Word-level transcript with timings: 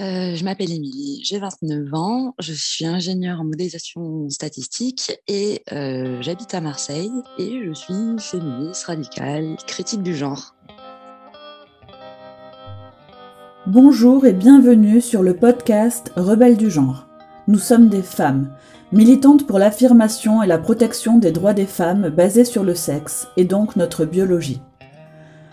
Euh, 0.00 0.34
je 0.34 0.42
m'appelle 0.42 0.72
Émilie, 0.72 1.20
j'ai 1.22 1.38
29 1.38 1.94
ans, 1.94 2.34
je 2.40 2.52
suis 2.52 2.84
ingénieure 2.84 3.40
en 3.40 3.44
modélisation 3.44 4.28
statistique 4.28 5.16
et 5.28 5.62
euh, 5.70 6.20
j'habite 6.20 6.52
à 6.52 6.60
Marseille 6.60 7.12
et 7.38 7.60
je 7.64 7.72
suis 7.72 7.94
féministe, 8.18 8.86
radicale, 8.86 9.56
critique 9.68 10.02
du 10.02 10.16
genre. 10.16 10.56
Bonjour 13.68 14.26
et 14.26 14.32
bienvenue 14.32 15.00
sur 15.00 15.22
le 15.22 15.36
podcast 15.36 16.10
Rebelles 16.16 16.56
du 16.56 16.72
genre. 16.72 17.06
Nous 17.46 17.60
sommes 17.60 17.88
des 17.88 18.02
femmes, 18.02 18.52
militantes 18.90 19.46
pour 19.46 19.60
l'affirmation 19.60 20.42
et 20.42 20.48
la 20.48 20.58
protection 20.58 21.18
des 21.18 21.30
droits 21.30 21.54
des 21.54 21.66
femmes 21.66 22.08
basés 22.08 22.44
sur 22.44 22.64
le 22.64 22.74
sexe 22.74 23.28
et 23.36 23.44
donc 23.44 23.76
notre 23.76 24.04
biologie. 24.04 24.60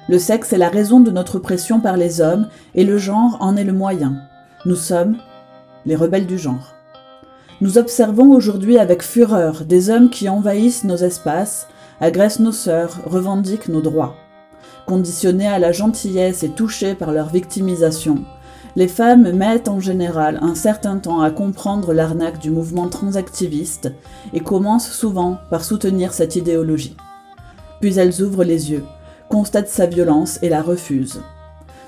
Le 0.10 0.18
sexe 0.18 0.52
est 0.52 0.58
la 0.58 0.70
raison 0.70 1.00
de 1.00 1.12
notre 1.12 1.38
pression 1.38 1.80
par 1.80 1.96
les 1.96 2.22
hommes 2.22 2.50
et 2.74 2.86
le 2.86 2.98
genre 2.98 3.38
en 3.40 3.56
est 3.56 3.64
le 3.64 3.74
moyen. 3.74 4.31
Nous 4.64 4.76
sommes 4.76 5.18
les 5.88 5.96
rebelles 5.96 6.28
du 6.28 6.38
genre. 6.38 6.76
Nous 7.62 7.80
observons 7.80 8.32
aujourd'hui 8.32 8.78
avec 8.78 9.02
fureur 9.02 9.66
des 9.66 9.90
hommes 9.90 10.12
qui 10.12 10.30
envahissent 10.30 10.84
nos 10.84 10.98
espaces, 10.98 11.68
agressent 12.00 12.40
nos 12.40 12.52
sœurs, 12.52 13.00
revendiquent 13.06 13.70
nos 13.70 13.82
droits. 13.82 14.16
Conditionnés 14.86 15.48
à 15.48 15.58
la 15.58 15.72
gentillesse 15.72 16.44
et 16.44 16.50
touchés 16.50 16.94
par 16.94 17.12
leur 17.12 17.30
victimisation, 17.30 18.24
les 18.76 18.88
femmes 18.88 19.32
mettent 19.32 19.68
en 19.68 19.80
général 19.80 20.38
un 20.44 20.54
certain 20.54 21.00
temps 21.00 21.22
à 21.22 21.32
comprendre 21.32 21.92
l'arnaque 21.92 22.38
du 22.38 22.52
mouvement 22.52 22.88
transactiviste 22.88 23.92
et 24.32 24.42
commencent 24.42 24.92
souvent 24.92 25.40
par 25.50 25.64
soutenir 25.64 26.14
cette 26.14 26.36
idéologie. 26.36 26.96
Puis 27.80 27.98
elles 27.98 28.22
ouvrent 28.22 28.44
les 28.44 28.70
yeux, 28.70 28.84
constatent 29.28 29.70
sa 29.70 29.88
violence 29.88 30.38
et 30.44 30.50
la 30.50 30.62
refusent. 30.62 31.22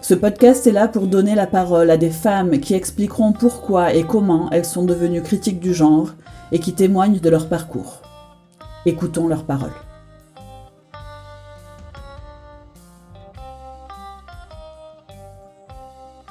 Ce 0.03 0.13
podcast 0.13 0.67
est 0.67 0.73
là 0.73 0.89
pour 0.89 1.07
donner 1.07 1.33
la 1.33 1.47
parole 1.47 1.89
à 1.89 1.95
des 1.95 2.09
femmes 2.09 2.59
qui 2.59 2.73
expliqueront 2.73 3.31
pourquoi 3.31 3.93
et 3.93 4.05
comment 4.05 4.51
elles 4.51 4.65
sont 4.65 4.83
devenues 4.83 5.23
critiques 5.23 5.61
du 5.61 5.73
genre 5.73 6.09
et 6.51 6.59
qui 6.59 6.73
témoignent 6.73 7.21
de 7.21 7.29
leur 7.29 7.47
parcours. 7.47 8.01
Écoutons 8.85 9.29
leurs 9.29 9.45
paroles. 9.45 9.71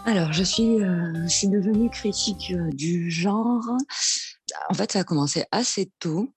Alors, 0.04 0.34
je 0.34 0.44
suis, 0.44 0.82
euh, 0.82 1.26
devenue 1.44 1.88
critique 1.88 2.52
euh, 2.54 2.68
du 2.74 3.10
genre. 3.10 3.64
En 4.68 4.74
fait, 4.74 4.92
ça 4.92 4.98
a 4.98 5.04
commencé 5.04 5.46
assez 5.50 5.90
tôt. 5.98 6.28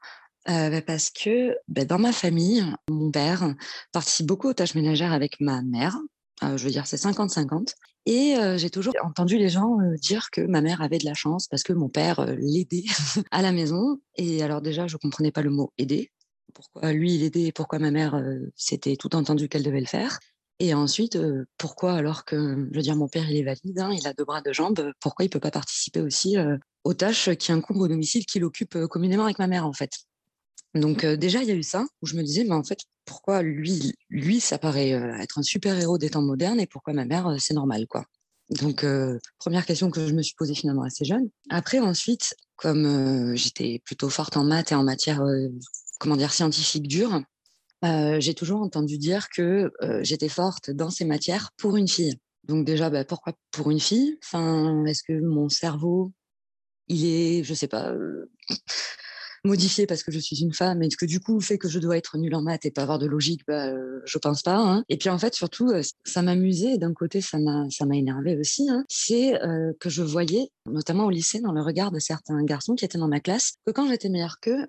Euh, 0.47 0.79
parce 0.87 1.09
que 1.09 1.57
bah, 1.67 1.83
dans 1.83 1.99
ma 1.99 2.13
famille, 2.13 2.63
mon 2.89 3.11
père 3.11 3.53
participe 3.91 4.27
beaucoup 4.27 4.47
aux 4.47 4.53
tâches 4.53 4.75
ménagères 4.75 5.11
avec 5.11 5.41
ma 5.41 5.63
mère, 5.63 5.97
je 6.41 6.63
veux 6.63 6.71
dire, 6.71 6.87
c'est 6.87 6.97
50-50. 6.97 7.73
Et 8.07 8.35
j'ai 8.57 8.69
toujours 8.69 8.93
entendu 9.03 9.37
les 9.37 9.49
gens 9.49 9.77
dire 9.99 10.29
que 10.31 10.41
ma 10.41 10.61
mère 10.61 10.81
avait 10.81 10.99
de 10.99 11.05
la 11.05 11.15
chance 11.15 11.47
parce 11.47 11.63
que 11.63 11.73
mon 11.73 11.89
père 11.89 12.25
l'aidait 12.37 12.83
à 13.31 13.41
la 13.41 13.51
maison. 13.51 13.99
Et 14.15 14.43
alors 14.43 14.61
déjà, 14.61 14.85
je 14.87 14.97
comprenais 14.97 15.31
pas 15.31 15.41
le 15.41 15.49
mot 15.49 15.73
aider. 15.77 16.11
Pourquoi 16.53 16.93
lui, 16.93 17.15
il 17.15 17.23
aidait 17.23 17.43
et 17.43 17.51
pourquoi 17.51 17.79
ma 17.79 17.91
mère, 17.91 18.21
c'était 18.55 18.95
tout 18.95 19.15
entendu 19.15 19.49
qu'elle 19.49 19.63
devait 19.63 19.79
le 19.79 19.87
faire. 19.87 20.19
Et 20.59 20.73
ensuite, 20.73 21.17
pourquoi 21.57 21.93
alors 21.93 22.23
que, 22.23 22.67
je 22.71 22.75
veux 22.75 22.83
dire, 22.83 22.95
mon 22.95 23.09
père, 23.09 23.29
il 23.29 23.37
est 23.37 23.43
valide, 23.43 23.79
hein, 23.79 23.91
il 23.91 24.07
a 24.07 24.13
deux 24.13 24.23
bras, 24.23 24.41
deux 24.41 24.53
jambes, 24.53 24.91
pourquoi 25.01 25.25
il 25.25 25.29
peut 25.29 25.39
pas 25.39 25.51
participer 25.51 25.99
aussi 25.99 26.37
aux 26.83 26.93
tâches 26.93 27.31
qui 27.35 27.51
incombent 27.51 27.81
au 27.81 27.87
domicile 27.87 28.25
qu'il 28.25 28.43
occupe 28.45 28.85
communément 28.85 29.25
avec 29.25 29.39
ma 29.39 29.47
mère, 29.47 29.65
en 29.65 29.73
fait? 29.73 29.91
Donc 30.75 31.05
déjà, 31.05 31.41
il 31.41 31.47
y 31.47 31.51
a 31.51 31.55
eu 31.55 31.63
ça, 31.63 31.85
où 32.01 32.05
je 32.05 32.15
me 32.15 32.23
disais, 32.23 32.43
mais 32.43 32.53
en 32.53 32.63
fait, 32.63 32.79
pourquoi 33.05 33.41
lui, 33.41 33.93
lui, 34.09 34.39
ça 34.39 34.57
paraît 34.57 34.89
être 34.89 35.37
un 35.39 35.43
super-héros 35.43 35.97
des 35.97 36.09
temps 36.09 36.21
modernes 36.21 36.59
et 36.59 36.67
pourquoi 36.67 36.93
ma 36.93 37.05
mère, 37.05 37.35
c'est 37.39 37.53
normal, 37.53 37.87
quoi. 37.87 38.05
Donc, 38.61 38.85
première 39.39 39.65
question 39.65 39.89
que 39.89 40.07
je 40.07 40.13
me 40.13 40.21
suis 40.21 40.35
posée 40.35 40.53
finalement 40.53 40.83
assez 40.83 41.05
jeune. 41.05 41.29
Après, 41.49 41.79
ensuite, 41.79 42.35
comme 42.55 43.35
j'étais 43.35 43.81
plutôt 43.83 44.09
forte 44.09 44.37
en 44.37 44.43
maths 44.43 44.71
et 44.71 44.75
en 44.75 44.83
matière, 44.83 45.23
comment 45.99 46.15
dire, 46.15 46.31
scientifique 46.31 46.87
dure, 46.87 47.21
j'ai 47.81 48.33
toujours 48.33 48.61
entendu 48.61 48.97
dire 48.97 49.29
que 49.29 49.71
j'étais 50.01 50.29
forte 50.29 50.69
dans 50.69 50.89
ces 50.89 51.05
matières 51.05 51.51
pour 51.57 51.75
une 51.77 51.87
fille. 51.87 52.19
Donc 52.43 52.65
déjà, 52.65 52.91
bah, 52.91 53.03
pourquoi 53.03 53.33
pour 53.49 53.71
une 53.71 53.79
fille? 53.79 54.19
Enfin, 54.23 54.85
est-ce 54.85 55.01
que 55.01 55.19
mon 55.19 55.49
cerveau, 55.49 56.11
il 56.87 57.05
est, 57.05 57.43
je 57.43 57.53
sais 57.55 57.67
pas, 57.67 57.91
modifié 59.45 59.85
parce 59.85 60.03
que 60.03 60.11
je 60.11 60.19
suis 60.19 60.41
une 60.41 60.53
femme 60.53 60.81
et 60.83 60.89
que 60.89 61.05
du 61.05 61.19
coup 61.19 61.39
fait 61.39 61.57
que 61.57 61.69
je 61.69 61.79
dois 61.79 61.97
être 61.97 62.17
nulle 62.17 62.35
en 62.35 62.41
maths 62.41 62.65
et 62.65 62.71
pas 62.71 62.81
avoir 62.81 62.99
de 62.99 63.05
logique, 63.05 63.41
bah, 63.47 63.67
euh, 63.67 64.01
je 64.05 64.17
pense 64.17 64.41
pas. 64.41 64.57
Hein. 64.57 64.83
Et 64.89 64.97
puis 64.97 65.09
en 65.09 65.17
fait 65.17 65.33
surtout, 65.33 65.69
euh, 65.69 65.81
ça 66.03 66.21
m'amusait 66.21 66.73
et 66.73 66.77
d'un 66.77 66.93
côté 66.93 67.21
ça 67.21 67.37
m'a 67.39 67.67
énervé 67.95 68.37
aussi. 68.37 68.69
Hein. 68.69 68.83
C'est 68.89 69.41
euh, 69.43 69.71
que 69.79 69.89
je 69.89 70.01
voyais, 70.03 70.49
notamment 70.69 71.05
au 71.05 71.09
lycée, 71.09 71.39
dans 71.39 71.51
le 71.51 71.61
regard 71.61 71.91
de 71.91 71.99
certains 71.99 72.43
garçons 72.43 72.75
qui 72.75 72.85
étaient 72.85 72.97
dans 72.97 73.07
ma 73.07 73.19
classe, 73.19 73.53
que 73.65 73.71
quand 73.71 73.87
j'étais 73.87 74.09
meilleure 74.09 74.39
qu'eux, 74.39 74.67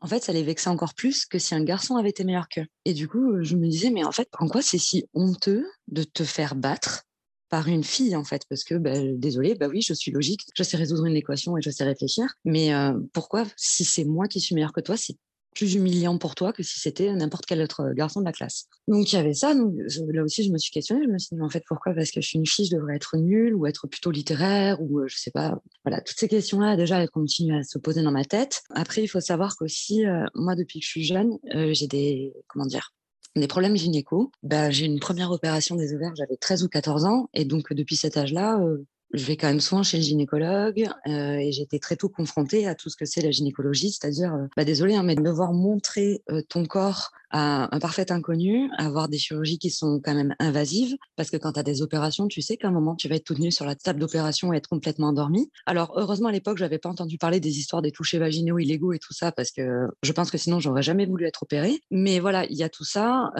en 0.00 0.06
fait, 0.06 0.22
ça 0.22 0.32
les 0.32 0.42
vexait 0.42 0.68
encore 0.68 0.94
plus 0.94 1.24
que 1.24 1.38
si 1.38 1.54
un 1.54 1.64
garçon 1.64 1.96
avait 1.96 2.10
été 2.10 2.22
meilleur 2.24 2.48
qu'eux. 2.48 2.66
Et 2.84 2.92
du 2.92 3.08
coup, 3.08 3.42
je 3.42 3.56
me 3.56 3.66
disais, 3.66 3.90
mais 3.90 4.04
en 4.04 4.12
fait, 4.12 4.28
en 4.38 4.46
quoi 4.46 4.60
c'est 4.60 4.78
si 4.78 5.06
honteux 5.14 5.66
de 5.88 6.02
te 6.02 6.22
faire 6.22 6.54
battre 6.54 7.04
par 7.48 7.68
une 7.68 7.84
fille 7.84 8.16
en 8.16 8.24
fait 8.24 8.42
parce 8.48 8.64
que 8.64 8.74
bah, 8.74 8.98
désolé 9.14 9.54
bah 9.54 9.68
oui 9.68 9.82
je 9.82 9.94
suis 9.94 10.10
logique 10.10 10.46
je 10.54 10.62
sais 10.62 10.76
résoudre 10.76 11.06
une 11.06 11.16
équation 11.16 11.56
et 11.56 11.62
je 11.62 11.70
sais 11.70 11.84
réfléchir 11.84 12.26
mais 12.44 12.72
pourquoi 13.12 13.44
si 13.56 13.84
c'est 13.84 14.04
moi 14.04 14.26
qui 14.26 14.40
suis 14.40 14.54
meilleur 14.54 14.72
que 14.72 14.80
toi 14.80 14.96
c'est 14.96 15.16
plus 15.56 15.74
humiliant 15.74 16.18
pour 16.18 16.34
toi 16.34 16.52
que 16.52 16.62
si 16.62 16.78
c'était 16.78 17.12
n'importe 17.12 17.46
quel 17.46 17.62
autre 17.62 17.92
garçon 17.94 18.20
de 18.20 18.26
la 18.26 18.32
classe? 18.32 18.66
Donc 18.86 19.10
il 19.10 19.16
y 19.16 19.18
avait 19.18 19.34
ça, 19.34 19.54
donc 19.54 19.74
là 20.12 20.22
aussi 20.22 20.44
je 20.44 20.52
me 20.52 20.58
suis 20.58 20.70
questionnée, 20.70 21.04
je 21.04 21.10
me 21.10 21.18
suis 21.18 21.30
dit 21.32 21.36
mais 21.36 21.44
en 21.44 21.50
fait 21.50 21.64
pourquoi? 21.66 21.94
Parce 21.94 22.10
que 22.10 22.20
je 22.20 22.28
suis 22.28 22.38
une 22.38 22.46
fille, 22.46 22.66
je 22.66 22.76
devrais 22.76 22.96
être 22.96 23.16
nulle 23.16 23.54
ou 23.54 23.66
être 23.66 23.86
plutôt 23.88 24.10
littéraire 24.10 24.80
ou 24.80 25.00
je 25.08 25.16
sais 25.16 25.30
pas. 25.30 25.58
Voilà, 25.84 26.00
toutes 26.02 26.18
ces 26.18 26.28
questions-là 26.28 26.76
déjà 26.76 27.00
elles 27.00 27.10
continuent 27.10 27.58
à 27.58 27.64
se 27.64 27.78
poser 27.78 28.02
dans 28.02 28.12
ma 28.12 28.24
tête. 28.24 28.62
Après 28.70 29.02
il 29.02 29.08
faut 29.08 29.20
savoir 29.20 29.56
qu'aussi 29.56 30.06
euh, 30.06 30.26
moi 30.34 30.54
depuis 30.54 30.80
que 30.80 30.84
je 30.84 30.90
suis 30.90 31.04
jeune, 31.04 31.38
j'ai 31.72 31.86
des 31.86 32.32
comment 32.48 32.66
dire 32.66 32.92
des 33.40 33.48
problèmes 33.48 33.76
gynéco, 33.76 34.32
bah, 34.42 34.70
j'ai 34.70 34.86
une 34.86 35.00
première 35.00 35.30
opération 35.30 35.76
des 35.76 35.94
ovaires, 35.94 36.14
j'avais 36.16 36.36
13 36.36 36.64
ou 36.64 36.68
14 36.68 37.04
ans. 37.04 37.28
Et 37.34 37.44
donc, 37.44 37.72
depuis 37.72 37.96
cet 37.96 38.16
âge-là, 38.16 38.58
euh, 38.60 38.86
je 39.16 39.24
vais 39.24 39.36
quand 39.36 39.48
même 39.48 39.60
souvent 39.60 39.82
chez 39.82 39.96
le 39.96 40.02
gynécologue 40.02 40.88
euh, 41.06 41.36
et 41.36 41.50
j'ai 41.50 41.62
été 41.62 41.78
très 41.78 41.96
tôt 41.96 42.10
confrontée 42.10 42.66
à 42.66 42.74
tout 42.74 42.90
ce 42.90 42.96
que 42.96 43.06
c'est 43.06 43.22
la 43.22 43.30
gynécologie, 43.30 43.90
c'est-à-dire, 43.90 44.34
euh, 44.34 44.46
bah 44.56 44.64
désolé, 44.64 44.94
hein, 44.94 45.02
mais 45.02 45.14
devoir 45.14 45.54
montrer 45.54 46.22
euh, 46.30 46.42
ton 46.48 46.66
corps 46.66 47.12
à 47.30 47.74
un 47.74 47.78
parfait 47.80 48.12
inconnu, 48.12 48.70
avoir 48.76 49.08
des 49.08 49.18
chirurgies 49.18 49.58
qui 49.58 49.70
sont 49.70 50.00
quand 50.04 50.14
même 50.14 50.34
invasives, 50.38 50.96
parce 51.16 51.30
que 51.30 51.38
quand 51.38 51.52
tu 51.52 51.60
as 51.60 51.62
des 51.62 51.80
opérations, 51.80 52.28
tu 52.28 52.42
sais 52.42 52.58
qu'à 52.58 52.68
un 52.68 52.72
moment, 52.72 52.94
tu 52.94 53.08
vas 53.08 53.16
être 53.16 53.24
toute 53.24 53.38
nue 53.38 53.50
sur 53.50 53.64
la 53.64 53.74
table 53.74 54.00
d'opération 54.00 54.52
et 54.52 54.58
être 54.58 54.68
complètement 54.68 55.08
endormie. 55.08 55.50
Alors, 55.64 55.94
heureusement, 55.96 56.28
à 56.28 56.32
l'époque, 56.32 56.58
j'avais 56.58 56.78
pas 56.78 56.90
entendu 56.90 57.16
parler 57.16 57.40
des 57.40 57.58
histoires 57.58 57.82
des 57.82 57.92
touchés 57.92 58.18
vaginaux 58.18 58.58
illégaux 58.58 58.92
et 58.92 58.98
tout 58.98 59.14
ça, 59.14 59.32
parce 59.32 59.50
que 59.50 59.88
je 60.02 60.12
pense 60.12 60.30
que 60.30 60.38
sinon, 60.38 60.60
j'aurais 60.60 60.82
jamais 60.82 61.06
voulu 61.06 61.24
être 61.26 61.42
opérée. 61.42 61.80
Mais 61.90 62.20
voilà, 62.20 62.44
il 62.46 62.56
y 62.56 62.62
a 62.62 62.68
tout 62.68 62.84
ça. 62.84 63.32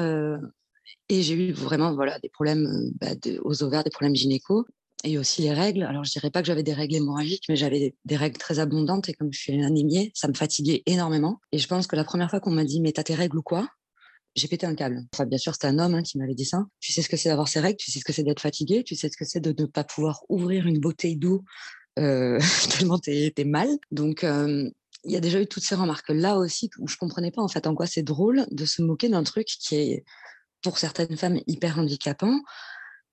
et 1.08 1.22
j'ai 1.22 1.34
eu 1.34 1.52
vraiment 1.52 1.94
voilà, 1.94 2.18
des 2.18 2.28
problèmes 2.28 2.90
bah, 3.00 3.08
aux 3.42 3.62
ovaires, 3.62 3.84
des 3.84 3.90
problèmes 3.90 4.16
gynéco 4.16 4.66
et 5.04 5.18
aussi 5.18 5.42
les 5.42 5.52
règles. 5.52 5.82
Alors, 5.82 6.04
je 6.04 6.10
dirais 6.10 6.30
pas 6.30 6.42
que 6.42 6.46
j'avais 6.46 6.62
des 6.62 6.72
règles 6.72 6.96
hémorragiques, 6.96 7.44
mais 7.48 7.56
j'avais 7.56 7.94
des, 8.04 8.16
règles 8.16 8.38
très 8.38 8.58
abondantes. 8.58 9.08
Et 9.08 9.14
comme 9.14 9.32
je 9.32 9.38
suis 9.38 9.62
anémiée, 9.62 10.12
ça 10.14 10.28
me 10.28 10.34
fatiguait 10.34 10.82
énormément. 10.86 11.40
Et 11.52 11.58
je 11.58 11.68
pense 11.68 11.86
que 11.86 11.96
la 11.96 12.04
première 12.04 12.30
fois 12.30 12.40
qu'on 12.40 12.50
m'a 12.50 12.64
dit, 12.64 12.80
mais 12.80 12.92
t'as 12.92 13.02
tes 13.02 13.14
règles 13.14 13.38
ou 13.38 13.42
quoi? 13.42 13.68
J'ai 14.34 14.48
pété 14.48 14.66
un 14.66 14.74
câble. 14.74 15.02
Enfin, 15.14 15.24
bien 15.24 15.38
sûr, 15.38 15.54
c'était 15.54 15.68
un 15.68 15.78
homme 15.78 15.94
hein, 15.94 16.02
qui 16.02 16.18
m'avait 16.18 16.34
dit 16.34 16.44
ça. 16.44 16.64
Tu 16.80 16.92
sais 16.92 17.02
ce 17.02 17.08
que 17.08 17.16
c'est 17.16 17.30
d'avoir 17.30 17.48
ses 17.48 17.60
règles, 17.60 17.78
tu 17.78 17.90
sais 17.90 18.00
ce 18.00 18.04
que 18.04 18.12
c'est 18.12 18.22
d'être 18.22 18.40
fatigué, 18.40 18.84
tu 18.84 18.94
sais 18.94 19.08
ce 19.08 19.16
que 19.16 19.24
c'est 19.24 19.40
de 19.40 19.54
ne 19.58 19.66
pas 19.66 19.84
pouvoir 19.84 20.22
ouvrir 20.28 20.66
une 20.66 20.78
bouteille 20.78 21.16
d'eau 21.16 21.42
euh, 21.98 22.38
tellement 22.78 22.98
t'es 22.98 23.32
es 23.34 23.44
mal? 23.44 23.68
Donc, 23.90 24.24
il 24.24 25.12
y 25.12 25.16
a 25.16 25.20
déjà 25.20 25.40
eu 25.40 25.46
toutes 25.46 25.62
ces 25.62 25.74
remarques 25.74 26.10
là 26.10 26.36
aussi 26.36 26.70
où 26.78 26.88
je 26.88 26.96
comprenais 26.96 27.30
pas 27.30 27.42
en 27.42 27.48
fait 27.48 27.66
en 27.66 27.74
quoi 27.74 27.86
c'est 27.86 28.02
drôle 28.02 28.46
de 28.50 28.64
se 28.64 28.82
moquer 28.82 29.08
d'un 29.08 29.22
truc 29.22 29.46
qui 29.46 29.76
est 29.76 30.04
pour 30.62 30.78
certaines 30.78 31.16
femmes 31.16 31.40
hyper 31.46 31.78
handicapant 31.78 32.40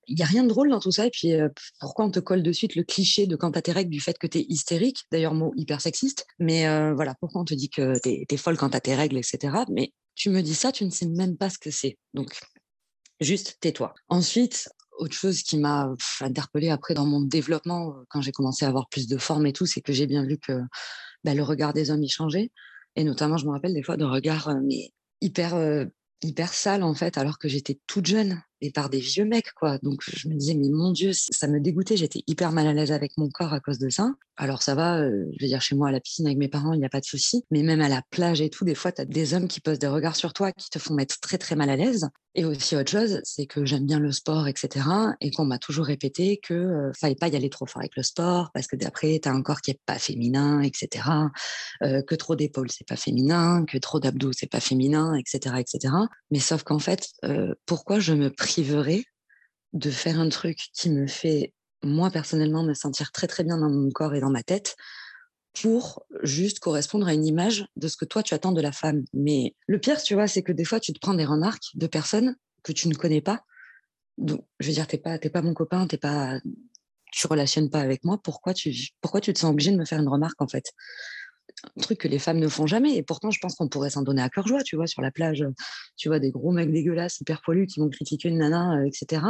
il 0.06 0.16
n'y 0.16 0.22
a 0.22 0.26
rien 0.26 0.42
de 0.42 0.48
drôle 0.48 0.70
dans 0.70 0.80
tout 0.80 0.90
ça. 0.90 1.06
Et 1.06 1.10
puis, 1.10 1.32
pourquoi 1.80 2.04
on 2.04 2.10
te 2.10 2.20
colle 2.20 2.42
de 2.42 2.52
suite 2.52 2.74
le 2.74 2.84
cliché 2.84 3.26
de 3.26 3.36
quand 3.36 3.52
t'as 3.52 3.62
tes 3.62 3.72
règles 3.72 3.90
du 3.90 4.00
fait 4.00 4.18
que 4.18 4.26
tu 4.26 4.38
es 4.38 4.46
hystérique? 4.48 5.04
D'ailleurs, 5.12 5.34
mot 5.34 5.52
hyper 5.56 5.80
sexiste. 5.80 6.26
Mais 6.38 6.64
voilà, 6.94 7.14
pourquoi 7.20 7.40
on 7.40 7.44
te 7.44 7.54
dit 7.54 7.70
que 7.70 7.98
tu 8.00 8.24
es, 8.28 8.36
folle 8.36 8.56
quand 8.56 8.70
t'as 8.70 8.80
tes 8.80 8.94
règles, 8.94 9.16
etc. 9.16 9.54
Mais 9.70 9.92
tu 10.14 10.30
me 10.30 10.42
dis 10.42 10.54
ça, 10.54 10.72
tu 10.72 10.84
ne 10.84 10.90
sais 10.90 11.06
même 11.06 11.36
pas 11.36 11.50
ce 11.50 11.58
que 11.58 11.70
c'est. 11.70 11.98
Donc, 12.14 12.38
juste 13.20 13.58
tais-toi. 13.60 13.94
Ensuite, 14.08 14.68
autre 14.98 15.14
chose 15.14 15.42
qui 15.42 15.58
m'a 15.58 15.92
interpellée 16.20 16.70
après 16.70 16.94
dans 16.94 17.06
mon 17.06 17.20
développement, 17.20 17.94
quand 18.08 18.20
j'ai 18.20 18.32
commencé 18.32 18.64
à 18.64 18.68
avoir 18.68 18.88
plus 18.88 19.08
de 19.08 19.18
forme 19.18 19.46
et 19.46 19.52
tout, 19.52 19.66
c'est 19.66 19.80
que 19.80 19.92
j'ai 19.92 20.06
bien 20.06 20.24
vu 20.24 20.38
que 20.38 20.52
bah, 21.24 21.34
le 21.34 21.42
regard 21.42 21.72
des 21.72 21.90
hommes 21.90 22.02
y 22.02 22.08
changeait. 22.08 22.50
Et 22.96 23.04
notamment, 23.04 23.36
je 23.36 23.46
me 23.46 23.50
rappelle 23.50 23.74
des 23.74 23.82
fois 23.82 23.96
de 23.96 24.04
regards 24.04 24.54
mais 24.62 24.92
hyper 25.20 25.86
hyper 26.24 26.52
sale 26.54 26.82
en 26.82 26.94
fait 26.94 27.18
alors 27.18 27.38
que 27.38 27.48
j'étais 27.48 27.78
toute 27.86 28.06
jeune 28.06 28.42
par 28.70 28.90
des 28.90 29.00
vieux 29.00 29.24
mecs, 29.24 29.52
quoi. 29.54 29.78
Donc 29.78 30.02
je 30.06 30.28
me 30.28 30.34
disais, 30.34 30.54
mais 30.54 30.68
mon 30.68 30.92
Dieu, 30.92 31.12
ça 31.12 31.46
me 31.46 31.60
dégoûtait. 31.60 31.96
J'étais 31.96 32.22
hyper 32.26 32.52
mal 32.52 32.66
à 32.66 32.72
l'aise 32.72 32.92
avec 32.92 33.16
mon 33.16 33.28
corps 33.28 33.52
à 33.52 33.60
cause 33.60 33.78
de 33.78 33.88
ça. 33.88 34.10
Alors 34.36 34.62
ça 34.62 34.74
va, 34.74 34.98
euh, 34.98 35.26
je 35.38 35.44
veux 35.44 35.48
dire, 35.48 35.62
chez 35.62 35.76
moi 35.76 35.88
à 35.88 35.92
la 35.92 36.00
piscine 36.00 36.26
avec 36.26 36.38
mes 36.38 36.48
parents, 36.48 36.72
il 36.72 36.80
n'y 36.80 36.84
a 36.84 36.88
pas 36.88 37.00
de 37.00 37.04
souci. 37.04 37.44
Mais 37.50 37.62
même 37.62 37.80
à 37.80 37.88
la 37.88 38.02
plage 38.10 38.40
et 38.40 38.50
tout, 38.50 38.64
des 38.64 38.74
fois, 38.74 38.92
tu 38.92 39.00
as 39.00 39.04
des 39.04 39.34
hommes 39.34 39.48
qui 39.48 39.60
posent 39.60 39.78
des 39.78 39.86
regards 39.86 40.16
sur 40.16 40.32
toi 40.32 40.52
qui 40.52 40.70
te 40.70 40.78
font 40.78 40.94
mettre 40.94 41.20
très 41.20 41.38
très 41.38 41.56
mal 41.56 41.70
à 41.70 41.76
l'aise. 41.76 42.08
Et 42.36 42.44
aussi 42.44 42.74
autre 42.74 42.90
chose, 42.90 43.20
c'est 43.22 43.46
que 43.46 43.64
j'aime 43.64 43.86
bien 43.86 44.00
le 44.00 44.10
sport, 44.10 44.48
etc. 44.48 44.84
Et 45.20 45.30
qu'on 45.30 45.44
m'a 45.44 45.58
toujours 45.58 45.86
répété 45.86 46.40
que 46.42 46.54
euh, 46.54 46.92
fallait 46.98 47.14
pas 47.14 47.28
y 47.28 47.36
aller 47.36 47.48
trop 47.48 47.64
fort 47.64 47.80
avec 47.80 47.94
le 47.96 48.02
sport 48.02 48.50
parce 48.52 48.66
que 48.66 48.74
d'après, 48.74 49.20
tu 49.22 49.28
as 49.28 49.32
un 49.32 49.42
corps 49.42 49.60
qui 49.60 49.70
est 49.70 49.78
pas 49.86 50.00
féminin, 50.00 50.60
etc. 50.60 51.06
Euh, 51.82 52.02
que 52.02 52.16
trop 52.16 52.34
d'épaules, 52.34 52.72
c'est 52.72 52.86
pas 52.86 52.96
féminin, 52.96 53.64
que 53.66 53.78
trop 53.78 54.00
d'abdos, 54.00 54.32
c'est 54.32 54.50
pas 54.50 54.58
féminin, 54.58 55.14
etc., 55.14 55.56
etc. 55.60 55.94
Mais 56.32 56.40
sauf 56.40 56.64
qu'en 56.64 56.80
fait, 56.80 57.08
euh, 57.24 57.54
pourquoi 57.66 58.00
je 58.00 58.14
me 58.14 58.30
de 59.72 59.90
faire 59.90 60.20
un 60.20 60.28
truc 60.28 60.58
qui 60.72 60.90
me 60.90 61.06
fait 61.06 61.52
moi 61.82 62.10
personnellement 62.10 62.62
me 62.62 62.74
sentir 62.74 63.12
très 63.12 63.26
très 63.26 63.44
bien 63.44 63.58
dans 63.58 63.68
mon 63.68 63.90
corps 63.90 64.14
et 64.14 64.20
dans 64.20 64.30
ma 64.30 64.42
tête 64.42 64.76
pour 65.60 66.04
juste 66.22 66.58
correspondre 66.58 67.06
à 67.06 67.14
une 67.14 67.26
image 67.26 67.66
de 67.76 67.88
ce 67.88 67.96
que 67.96 68.04
toi 68.04 68.22
tu 68.22 68.34
attends 68.34 68.52
de 68.52 68.60
la 68.60 68.72
femme. 68.72 69.04
Mais 69.12 69.54
le 69.66 69.78
pire, 69.78 70.02
tu 70.02 70.14
vois, 70.14 70.26
c'est 70.26 70.42
que 70.42 70.52
des 70.52 70.64
fois 70.64 70.80
tu 70.80 70.92
te 70.92 70.98
prends 70.98 71.14
des 71.14 71.24
remarques 71.24 71.70
de 71.74 71.86
personnes 71.86 72.36
que 72.62 72.72
tu 72.72 72.88
ne 72.88 72.94
connais 72.94 73.20
pas. 73.20 73.44
Je 74.18 74.66
veux 74.66 74.72
dire, 74.72 74.86
t'es 74.86 74.98
pas, 74.98 75.18
t'es 75.18 75.30
pas 75.30 75.42
mon 75.42 75.54
copain, 75.54 75.86
t'es 75.86 75.98
pas, 75.98 76.40
tu 77.12 77.26
relationnes 77.26 77.70
pas 77.70 77.80
avec 77.80 78.04
moi. 78.04 78.18
Pourquoi 78.22 78.54
tu, 78.54 78.72
pourquoi 79.00 79.20
tu 79.20 79.32
te 79.32 79.38
sens 79.38 79.50
obligé 79.50 79.70
de 79.70 79.76
me 79.76 79.84
faire 79.84 80.00
une 80.00 80.08
remarque 80.08 80.40
en 80.40 80.48
fait? 80.48 80.72
Un 81.76 81.80
truc 81.80 81.98
que 81.98 82.08
les 82.08 82.18
femmes 82.18 82.38
ne 82.38 82.48
font 82.48 82.66
jamais. 82.66 82.96
Et 82.96 83.02
pourtant, 83.02 83.30
je 83.30 83.38
pense 83.40 83.54
qu'on 83.54 83.68
pourrait 83.68 83.90
s'en 83.90 84.02
donner 84.02 84.22
à 84.22 84.28
cœur 84.28 84.46
joie, 84.46 84.62
tu 84.62 84.76
vois, 84.76 84.86
sur 84.86 85.02
la 85.02 85.10
plage, 85.10 85.44
tu 85.96 86.08
vois, 86.08 86.18
des 86.18 86.30
gros 86.30 86.52
mecs 86.52 86.70
dégueulasses, 86.70 87.20
hyper 87.20 87.42
poilus, 87.42 87.66
qui 87.66 87.80
vont 87.80 87.88
critiquer 87.88 88.28
une 88.28 88.38
nana, 88.38 88.78
euh, 88.78 88.84
etc. 88.84 89.22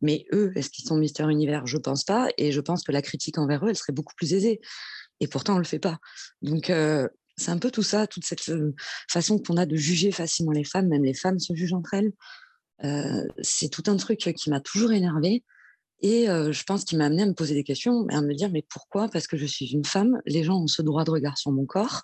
Mais 0.00 0.26
eux, 0.32 0.52
est-ce 0.54 0.70
qu'ils 0.70 0.84
sont 0.84 0.96
Mister 0.96 1.24
Univers 1.24 1.66
Je 1.66 1.78
pense 1.78 2.04
pas. 2.04 2.28
Et 2.38 2.52
je 2.52 2.60
pense 2.60 2.82
que 2.82 2.92
la 2.92 3.02
critique 3.02 3.38
envers 3.38 3.64
eux, 3.64 3.70
elle 3.70 3.76
serait 3.76 3.92
beaucoup 3.92 4.14
plus 4.16 4.34
aisée. 4.34 4.60
Et 5.20 5.26
pourtant, 5.26 5.56
on 5.56 5.58
le 5.58 5.64
fait 5.64 5.78
pas. 5.78 5.98
Donc, 6.42 6.70
euh, 6.70 7.08
c'est 7.36 7.50
un 7.50 7.58
peu 7.58 7.70
tout 7.70 7.82
ça, 7.82 8.06
toute 8.06 8.24
cette 8.24 8.48
euh, 8.48 8.74
façon 9.10 9.38
qu'on 9.38 9.56
a 9.56 9.66
de 9.66 9.76
juger 9.76 10.10
facilement 10.12 10.52
les 10.52 10.64
femmes, 10.64 10.88
même 10.88 11.04
les 11.04 11.14
femmes 11.14 11.38
se 11.38 11.54
jugent 11.54 11.74
entre 11.74 11.94
elles. 11.94 12.12
c'est 13.42 13.68
tout 13.70 13.82
un 13.86 13.96
truc 13.96 14.18
qui 14.18 14.50
m'a 14.50 14.60
toujours 14.60 14.92
énervée. 14.92 15.44
Et 16.00 16.26
je 16.26 16.64
pense 16.64 16.84
qu'il 16.84 16.98
m'a 16.98 17.06
amené 17.06 17.22
à 17.22 17.26
me 17.26 17.34
poser 17.34 17.54
des 17.54 17.64
questions, 17.64 18.06
à 18.10 18.20
me 18.20 18.34
dire 18.34 18.50
mais 18.50 18.64
pourquoi? 18.68 19.08
Parce 19.08 19.26
que 19.26 19.36
je 19.36 19.46
suis 19.46 19.66
une 19.66 19.84
femme, 19.84 20.20
les 20.26 20.44
gens 20.44 20.62
ont 20.62 20.66
ce 20.66 20.82
droit 20.82 21.04
de 21.04 21.10
regard 21.10 21.38
sur 21.38 21.50
mon 21.50 21.66
corps, 21.66 22.02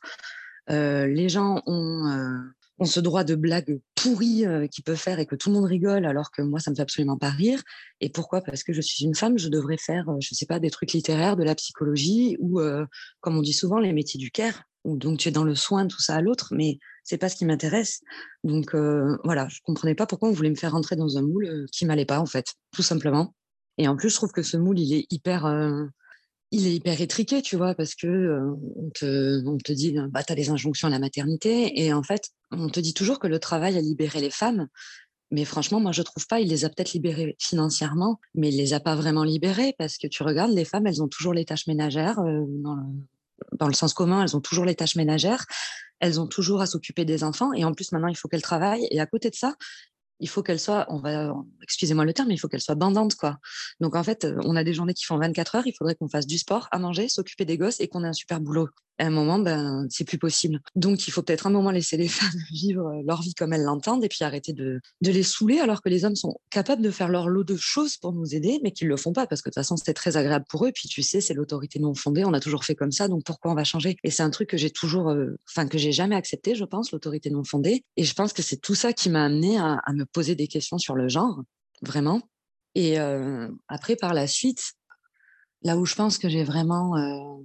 les 0.68 1.28
gens 1.28 1.62
ont, 1.66 2.42
ce 2.84 3.00
droit 3.00 3.24
de 3.24 3.34
blague 3.34 3.80
pourrie 3.94 4.44
qu'ils 4.70 4.84
peuvent 4.84 4.96
faire 4.96 5.18
et 5.20 5.26
que 5.26 5.36
tout 5.36 5.48
le 5.48 5.54
monde 5.54 5.66
rigole 5.66 6.04
alors 6.06 6.30
que 6.30 6.42
moi 6.42 6.58
ça 6.58 6.70
me 6.70 6.76
fait 6.76 6.82
absolument 6.82 7.16
pas 7.16 7.30
rire. 7.30 7.62
Et 8.00 8.10
pourquoi? 8.10 8.40
Parce 8.42 8.64
que 8.64 8.72
je 8.72 8.80
suis 8.80 9.04
une 9.04 9.14
femme, 9.14 9.38
je 9.38 9.48
devrais 9.48 9.78
faire, 9.78 10.06
je 10.20 10.34
sais 10.34 10.46
pas, 10.46 10.58
des 10.58 10.70
trucs 10.70 10.92
littéraires, 10.92 11.36
de 11.36 11.44
la 11.44 11.54
psychologie 11.54 12.36
ou, 12.40 12.60
comme 13.20 13.36
on 13.36 13.42
dit 13.42 13.52
souvent, 13.52 13.78
les 13.78 13.92
métiers 13.92 14.18
du 14.18 14.30
care. 14.30 14.62
Où 14.86 14.98
donc 14.98 15.18
tu 15.18 15.30
es 15.30 15.32
dans 15.32 15.44
le 15.44 15.54
soin, 15.54 15.86
tout 15.86 16.02
ça 16.02 16.16
à 16.16 16.20
l'autre, 16.20 16.52
mais 16.54 16.78
c'est 17.04 17.16
pas 17.16 17.30
ce 17.30 17.36
qui 17.36 17.46
m'intéresse. 17.46 18.02
Donc 18.42 18.74
voilà, 19.24 19.48
je 19.48 19.60
comprenais 19.64 19.94
pas 19.94 20.06
pourquoi 20.06 20.28
on 20.28 20.32
voulait 20.32 20.50
me 20.50 20.56
faire 20.56 20.72
rentrer 20.72 20.94
dans 20.94 21.16
un 21.16 21.22
moule 21.22 21.64
qui 21.72 21.86
m'allait 21.86 22.04
pas 22.04 22.18
en 22.18 22.26
fait, 22.26 22.54
tout 22.70 22.82
simplement. 22.82 23.34
Et 23.78 23.88
en 23.88 23.96
plus, 23.96 24.10
je 24.10 24.14
trouve 24.14 24.32
que 24.32 24.42
ce 24.42 24.56
moule, 24.56 24.78
il 24.78 24.94
est 24.94 25.06
hyper, 25.10 25.46
euh, 25.46 25.84
il 26.50 26.66
est 26.66 26.74
hyper 26.74 27.00
étriqué, 27.00 27.42
tu 27.42 27.56
vois, 27.56 27.74
parce 27.74 27.94
que 27.94 28.06
euh, 28.06 28.54
on, 28.76 28.90
te, 28.90 29.46
on, 29.46 29.58
te, 29.58 29.72
dit, 29.72 29.96
bah, 30.10 30.22
tu 30.22 30.32
as 30.32 30.36
des 30.36 30.50
injonctions 30.50 30.88
à 30.88 30.90
la 30.90 30.98
maternité, 30.98 31.82
et 31.82 31.92
en 31.92 32.02
fait, 32.02 32.30
on 32.50 32.68
te 32.68 32.80
dit 32.80 32.94
toujours 32.94 33.18
que 33.18 33.26
le 33.26 33.38
travail 33.38 33.76
a 33.76 33.80
libéré 33.80 34.20
les 34.20 34.30
femmes. 34.30 34.68
Mais 35.30 35.44
franchement, 35.44 35.80
moi, 35.80 35.90
je 35.90 36.02
trouve 36.02 36.26
pas. 36.28 36.38
Il 36.38 36.48
les 36.48 36.64
a 36.64 36.68
peut-être 36.68 36.92
libérées 36.92 37.34
financièrement, 37.40 38.20
mais 38.36 38.50
il 38.50 38.56
les 38.56 38.72
a 38.72 38.78
pas 38.78 38.94
vraiment 38.94 39.24
libérées 39.24 39.74
parce 39.78 39.98
que 39.98 40.06
tu 40.06 40.22
regardes, 40.22 40.52
les 40.52 40.64
femmes, 40.64 40.86
elles 40.86 41.02
ont 41.02 41.08
toujours 41.08 41.34
les 41.34 41.44
tâches 41.44 41.66
ménagères. 41.66 42.20
Euh, 42.20 42.44
dans, 43.52 43.66
le, 43.66 43.74
sens 43.74 43.94
commun, 43.94 44.22
elles 44.22 44.36
ont 44.36 44.40
toujours 44.40 44.64
les 44.64 44.76
tâches 44.76 44.94
ménagères. 44.94 45.44
Elles 45.98 46.20
ont 46.20 46.28
toujours 46.28 46.60
à 46.60 46.66
s'occuper 46.66 47.04
des 47.04 47.24
enfants. 47.24 47.52
Et 47.52 47.64
en 47.64 47.72
plus, 47.72 47.90
maintenant, 47.90 48.06
il 48.08 48.16
faut 48.16 48.28
qu'elles 48.28 48.42
travaillent. 48.42 48.86
Et 48.92 49.00
à 49.00 49.06
côté 49.06 49.28
de 49.28 49.34
ça, 49.34 49.56
il 50.20 50.28
faut 50.28 50.42
qu'elle 50.42 50.60
soit, 50.60 50.86
on 50.88 50.98
va, 50.98 51.34
excusez-moi 51.62 52.04
le 52.04 52.12
terme, 52.12 52.28
mais 52.28 52.34
il 52.34 52.38
faut 52.38 52.48
qu'elle 52.48 52.60
soit 52.60 52.74
bandante, 52.74 53.14
quoi. 53.14 53.38
Donc, 53.80 53.96
en 53.96 54.02
fait, 54.02 54.26
on 54.44 54.56
a 54.56 54.64
des 54.64 54.72
journées 54.74 54.94
qui 54.94 55.04
font 55.04 55.18
24 55.18 55.56
heures, 55.56 55.66
il 55.66 55.74
faudrait 55.76 55.94
qu'on 55.94 56.08
fasse 56.08 56.26
du 56.26 56.38
sport, 56.38 56.68
à 56.70 56.78
manger, 56.78 57.08
s'occuper 57.08 57.44
des 57.44 57.58
gosses 57.58 57.80
et 57.80 57.88
qu'on 57.88 58.04
ait 58.04 58.08
un 58.08 58.12
super 58.12 58.40
boulot 58.40 58.68
à 58.98 59.06
un 59.06 59.10
moment, 59.10 59.38
ben, 59.38 59.86
c'est 59.90 60.04
plus 60.04 60.18
possible. 60.18 60.60
Donc, 60.76 61.08
il 61.08 61.10
faut 61.10 61.22
peut-être 61.22 61.46
un 61.46 61.50
moment 61.50 61.70
laisser 61.70 61.96
les 61.96 62.08
femmes 62.08 62.40
vivre 62.50 63.02
leur 63.04 63.22
vie 63.22 63.34
comme 63.34 63.52
elles 63.52 63.62
l'entendent 63.62 64.04
et 64.04 64.08
puis 64.08 64.22
arrêter 64.22 64.52
de, 64.52 64.80
de, 65.00 65.10
les 65.10 65.22
saouler 65.22 65.58
alors 65.58 65.82
que 65.82 65.88
les 65.88 66.04
hommes 66.04 66.16
sont 66.16 66.36
capables 66.50 66.82
de 66.82 66.90
faire 66.90 67.08
leur 67.08 67.28
lot 67.28 67.44
de 67.44 67.56
choses 67.56 67.96
pour 67.96 68.12
nous 68.12 68.34
aider, 68.34 68.60
mais 68.62 68.72
qu'ils 68.72 68.88
le 68.88 68.96
font 68.96 69.12
pas 69.12 69.26
parce 69.26 69.42
que 69.42 69.48
de 69.48 69.52
toute 69.52 69.62
façon, 69.62 69.76
c'était 69.76 69.94
très 69.94 70.16
agréable 70.16 70.44
pour 70.48 70.66
eux. 70.66 70.72
Puis, 70.72 70.88
tu 70.88 71.02
sais, 71.02 71.20
c'est 71.20 71.34
l'autorité 71.34 71.78
non 71.80 71.94
fondée. 71.94 72.24
On 72.24 72.32
a 72.32 72.40
toujours 72.40 72.64
fait 72.64 72.74
comme 72.74 72.92
ça. 72.92 73.08
Donc, 73.08 73.24
pourquoi 73.24 73.50
on 73.50 73.54
va 73.54 73.64
changer? 73.64 73.96
Et 74.04 74.10
c'est 74.10 74.22
un 74.22 74.30
truc 74.30 74.48
que 74.48 74.56
j'ai 74.56 74.70
toujours, 74.70 75.10
euh, 75.10 75.36
enfin, 75.48 75.66
que 75.66 75.78
j'ai 75.78 75.92
jamais 75.92 76.16
accepté, 76.16 76.54
je 76.54 76.64
pense, 76.64 76.92
l'autorité 76.92 77.30
non 77.30 77.44
fondée. 77.44 77.84
Et 77.96 78.04
je 78.04 78.14
pense 78.14 78.32
que 78.32 78.42
c'est 78.42 78.58
tout 78.58 78.74
ça 78.74 78.92
qui 78.92 79.10
m'a 79.10 79.24
amené 79.24 79.58
à, 79.58 79.80
à, 79.84 79.92
me 79.92 80.03
poser 80.12 80.34
des 80.34 80.48
questions 80.48 80.78
sur 80.78 80.94
le 80.94 81.08
genre, 81.08 81.42
vraiment. 81.82 82.22
Et 82.74 82.98
euh, 82.98 83.48
après, 83.68 83.96
par 83.96 84.14
la 84.14 84.26
suite, 84.26 84.74
là 85.62 85.76
où 85.76 85.84
je 85.84 85.94
pense 85.94 86.18
que 86.18 86.28
j'ai 86.28 86.44
vraiment, 86.44 86.96
euh, 86.96 87.42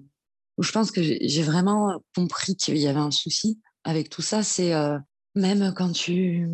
où 0.58 0.64
je 0.64 0.72
pense 0.72 0.92
que 0.92 1.02
j'ai 1.02 1.44
vraiment 1.44 2.02
compris 2.16 2.56
qu'il 2.56 2.78
y 2.78 2.88
avait 2.88 3.00
un 3.00 3.12
souci 3.12 3.60
avec 3.84 4.10
tout 4.10 4.22
ça, 4.22 4.44
c'est 4.44 4.74
euh, 4.74 4.98
même 5.36 5.74
quand 5.76 5.92
tu, 5.92 6.48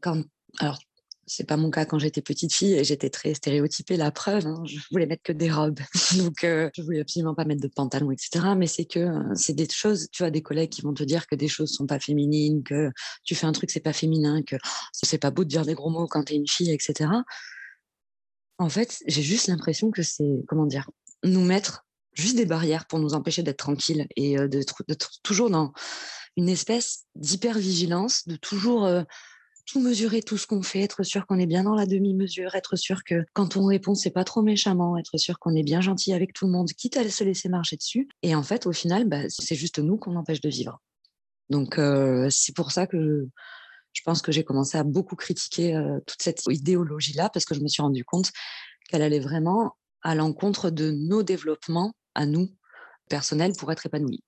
quand, 0.00 0.22
alors 0.58 0.78
c'est 1.26 1.44
pas 1.44 1.56
mon 1.56 1.70
cas 1.70 1.84
quand 1.84 1.98
j'étais 1.98 2.22
petite 2.22 2.54
fille 2.54 2.74
et 2.74 2.84
j'étais 2.84 3.10
très 3.10 3.34
stéréotypée, 3.34 3.96
la 3.96 4.10
preuve, 4.10 4.46
hein, 4.46 4.62
je 4.64 4.78
voulais 4.90 5.06
mettre 5.06 5.22
que 5.22 5.32
des 5.32 5.50
robes, 5.50 5.80
donc 6.16 6.44
euh, 6.44 6.70
je 6.74 6.82
voulais 6.82 7.00
absolument 7.00 7.34
pas 7.34 7.44
mettre 7.44 7.62
de 7.62 7.68
pantalon, 7.68 8.10
etc. 8.10 8.44
Mais 8.56 8.66
c'est 8.66 8.84
que 8.84 9.00
euh, 9.00 9.34
c'est 9.34 9.54
des 9.54 9.68
choses, 9.68 10.08
tu 10.12 10.22
vois, 10.22 10.30
des 10.30 10.42
collègues 10.42 10.70
qui 10.70 10.82
vont 10.82 10.94
te 10.94 11.02
dire 11.02 11.26
que 11.26 11.34
des 11.34 11.48
choses 11.48 11.72
sont 11.72 11.86
pas 11.86 11.98
féminines, 11.98 12.62
que 12.62 12.90
tu 13.24 13.34
fais 13.34 13.46
un 13.46 13.52
truc 13.52 13.70
c'est 13.70 13.80
pas 13.80 13.92
féminin, 13.92 14.42
que 14.42 14.56
c'est 14.92 15.18
pas 15.18 15.30
beau 15.30 15.44
de 15.44 15.48
dire 15.48 15.64
des 15.64 15.74
gros 15.74 15.90
mots 15.90 16.06
quand 16.06 16.24
t'es 16.24 16.36
une 16.36 16.48
fille, 16.48 16.70
etc. 16.70 17.10
En 18.58 18.68
fait, 18.68 19.02
j'ai 19.06 19.22
juste 19.22 19.48
l'impression 19.48 19.90
que 19.90 20.02
c'est, 20.02 20.44
comment 20.46 20.66
dire, 20.66 20.88
nous 21.24 21.44
mettre 21.44 21.86
juste 22.14 22.36
des 22.36 22.46
barrières 22.46 22.86
pour 22.86 22.98
nous 22.98 23.14
empêcher 23.14 23.42
d'être 23.42 23.58
tranquilles 23.58 24.06
et 24.16 24.38
euh, 24.38 24.48
d'être 24.48 24.82
toujours 25.22 25.50
dans 25.50 25.72
une 26.36 26.48
espèce 26.48 27.04
d'hyper-vigilance, 27.14 28.26
de 28.26 28.36
toujours 28.36 28.86
euh, 28.86 29.02
tout 29.66 29.80
mesurer, 29.80 30.22
tout 30.22 30.38
ce 30.38 30.46
qu'on 30.46 30.62
fait, 30.62 30.80
être 30.80 31.02
sûr 31.02 31.26
qu'on 31.26 31.38
est 31.38 31.46
bien 31.46 31.64
dans 31.64 31.74
la 31.74 31.86
demi-mesure, 31.86 32.54
être 32.54 32.76
sûr 32.76 33.04
que 33.04 33.24
quand 33.34 33.56
on 33.56 33.66
répond, 33.66 33.94
c'est 33.94 34.10
pas 34.10 34.24
trop 34.24 34.42
méchamment, 34.42 34.96
être 34.96 35.18
sûr 35.18 35.38
qu'on 35.38 35.54
est 35.54 35.64
bien 35.64 35.80
gentil 35.80 36.12
avec 36.12 36.32
tout 36.32 36.46
le 36.46 36.52
monde, 36.52 36.68
quitte 36.72 36.96
à 36.96 37.08
se 37.08 37.24
laisser 37.24 37.48
marcher 37.48 37.76
dessus. 37.76 38.08
Et 38.22 38.34
en 38.34 38.42
fait, 38.42 38.66
au 38.66 38.72
final, 38.72 39.08
bah, 39.08 39.28
c'est 39.28 39.56
juste 39.56 39.78
nous 39.78 39.96
qu'on 39.96 40.16
empêche 40.16 40.40
de 40.40 40.48
vivre. 40.48 40.80
Donc, 41.50 41.78
euh, 41.78 42.28
c'est 42.30 42.54
pour 42.54 42.70
ça 42.72 42.86
que 42.86 43.28
je 43.92 44.02
pense 44.04 44.22
que 44.22 44.30
j'ai 44.30 44.44
commencé 44.44 44.76
à 44.78 44.84
beaucoup 44.84 45.16
critiquer 45.16 45.80
toute 46.06 46.20
cette 46.20 46.42
idéologie-là, 46.48 47.30
parce 47.30 47.46
que 47.46 47.54
je 47.54 47.60
me 47.60 47.68
suis 47.68 47.82
rendu 47.82 48.04
compte 48.04 48.30
qu'elle 48.88 49.02
allait 49.02 49.20
vraiment 49.20 49.72
à 50.02 50.14
l'encontre 50.14 50.70
de 50.70 50.90
nos 50.90 51.22
développements 51.22 51.92
à 52.14 52.26
nous, 52.26 52.48
personnels, 53.08 53.54
pour 53.58 53.72
être 53.72 53.86
épanouis. 53.86 54.22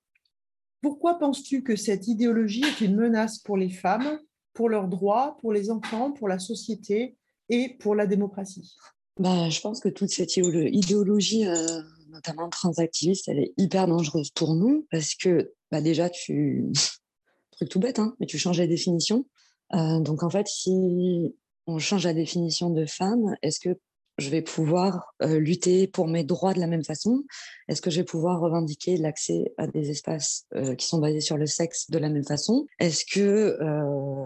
Pourquoi 0.81 1.19
penses-tu 1.19 1.61
que 1.63 1.75
cette 1.75 2.07
idéologie 2.07 2.63
est 2.63 2.81
une 2.81 2.95
menace 2.95 3.39
pour 3.39 3.57
les 3.57 3.69
femmes, 3.69 4.19
pour 4.53 4.69
leurs 4.69 4.87
droits, 4.87 5.37
pour 5.41 5.53
les 5.53 5.71
enfants, 5.71 6.11
pour 6.11 6.27
la 6.27 6.39
société 6.39 7.17
et 7.49 7.69
pour 7.79 7.95
la 7.95 8.07
démocratie 8.07 8.75
bah, 9.17 9.49
Je 9.49 9.61
pense 9.61 9.79
que 9.79 9.89
toute 9.89 10.09
cette 10.09 10.35
idéologie, 10.37 11.47
euh, 11.47 11.81
notamment 12.09 12.49
transactiviste, 12.49 13.27
elle 13.27 13.39
est 13.39 13.53
hyper 13.57 13.87
dangereuse 13.87 14.31
pour 14.31 14.55
nous 14.55 14.87
parce 14.91 15.15
que 15.15 15.53
bah, 15.71 15.81
déjà, 15.81 16.09
tu... 16.09 16.71
truc 17.51 17.69
tout 17.69 17.79
bête, 17.79 17.99
hein, 17.99 18.15
mais 18.19 18.25
tu 18.25 18.37
changes 18.37 18.59
la 18.59 18.67
définition. 18.67 19.25
Euh, 19.73 19.99
donc 19.99 20.23
en 20.23 20.29
fait, 20.29 20.47
si 20.47 21.35
on 21.67 21.77
change 21.77 22.05
la 22.05 22.13
définition 22.13 22.69
de 22.69 22.85
femme, 22.85 23.35
est-ce 23.41 23.59
que 23.59 23.77
je 24.19 24.29
vais 24.29 24.41
pouvoir 24.41 25.13
euh, 25.21 25.39
lutter 25.39 25.87
pour 25.87 26.07
mes 26.07 26.23
droits 26.23 26.53
de 26.53 26.59
la 26.59 26.67
même 26.67 26.83
façon? 26.83 27.23
Est-ce 27.67 27.81
que 27.81 27.89
je 27.89 28.01
vais 28.01 28.05
pouvoir 28.05 28.39
revendiquer 28.39 28.97
l'accès 28.97 29.53
à 29.57 29.67
des 29.67 29.89
espaces 29.89 30.45
euh, 30.55 30.75
qui 30.75 30.87
sont 30.87 30.99
basés 30.99 31.21
sur 31.21 31.37
le 31.37 31.45
sexe 31.45 31.89
de 31.89 31.97
la 31.97 32.09
même 32.09 32.25
façon? 32.25 32.65
Est-ce 32.79 33.05
que 33.05 33.57
euh, 33.61 34.25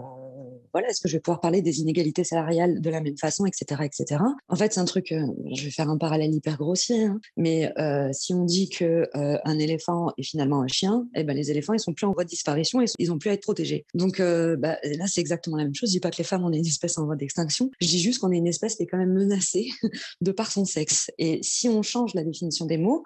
voilà, 0.74 0.88
est-ce 0.88 1.00
que 1.00 1.08
je 1.08 1.16
vais 1.16 1.20
pouvoir 1.20 1.40
parler 1.40 1.62
des 1.62 1.80
inégalités 1.80 2.24
salariales 2.24 2.80
de 2.80 2.90
la 2.90 3.00
même 3.00 3.16
façon, 3.16 3.46
etc., 3.46 3.82
etc. 3.84 4.20
En 4.48 4.56
fait, 4.56 4.72
c'est 4.72 4.80
un 4.80 4.84
truc. 4.84 5.06
je 5.08 5.64
vais 5.64 5.70
faire 5.70 5.88
un 5.88 5.96
parallèle 5.96 6.34
hyper 6.34 6.58
grossier, 6.58 7.04
hein, 7.04 7.20
mais 7.36 7.72
si 8.12 8.34
on 8.34 8.44
dit 8.44 8.68
que 8.68 9.08
un 9.14 9.58
éléphant 9.58 10.10
est 10.18 10.22
finalement 10.22 10.60
un 10.60 10.68
chien, 10.68 11.06
eh 11.14 11.24
ben 11.24 11.34
les 11.34 11.50
éléphants 11.50 11.72
ils 11.72 11.80
sont 11.80 11.92
plus 11.92 12.06
en 12.06 12.12
voie 12.12 12.24
de 12.24 12.28
disparition 12.28 12.80
et 12.82 12.86
ils 12.98 13.12
ont 13.12 13.18
plus 13.18 13.30
à 13.30 13.34
être 13.34 13.42
protégés. 13.42 13.86
Donc 13.94 14.18
bah, 14.18 14.78
là, 14.82 15.06
c'est 15.06 15.20
exactement 15.20 15.56
la 15.56 15.64
même 15.64 15.74
chose. 15.74 15.90
Je 15.90 15.94
dis 15.94 16.00
pas 16.00 16.10
que 16.10 16.18
les 16.18 16.24
femmes 16.24 16.44
on 16.44 16.52
est 16.52 16.58
une 16.58 16.66
espèce 16.66 16.98
en 16.98 17.04
voie 17.04 17.16
d'extinction. 17.16 17.70
Je 17.80 17.86
dis 17.86 18.00
juste 18.00 18.20
qu'on 18.20 18.32
est 18.32 18.38
une 18.38 18.46
espèce 18.46 18.74
qui 18.74 18.82
est 18.82 18.86
quand 18.86 18.98
même 18.98 19.12
menacée 19.12 19.68
de 20.20 20.32
par 20.32 20.50
son 20.50 20.64
sexe. 20.64 21.10
Et 21.18 21.40
si 21.42 21.68
on 21.68 21.82
change 21.82 22.14
la 22.14 22.24
définition 22.24 22.66
des 22.66 22.78
mots, 22.78 23.04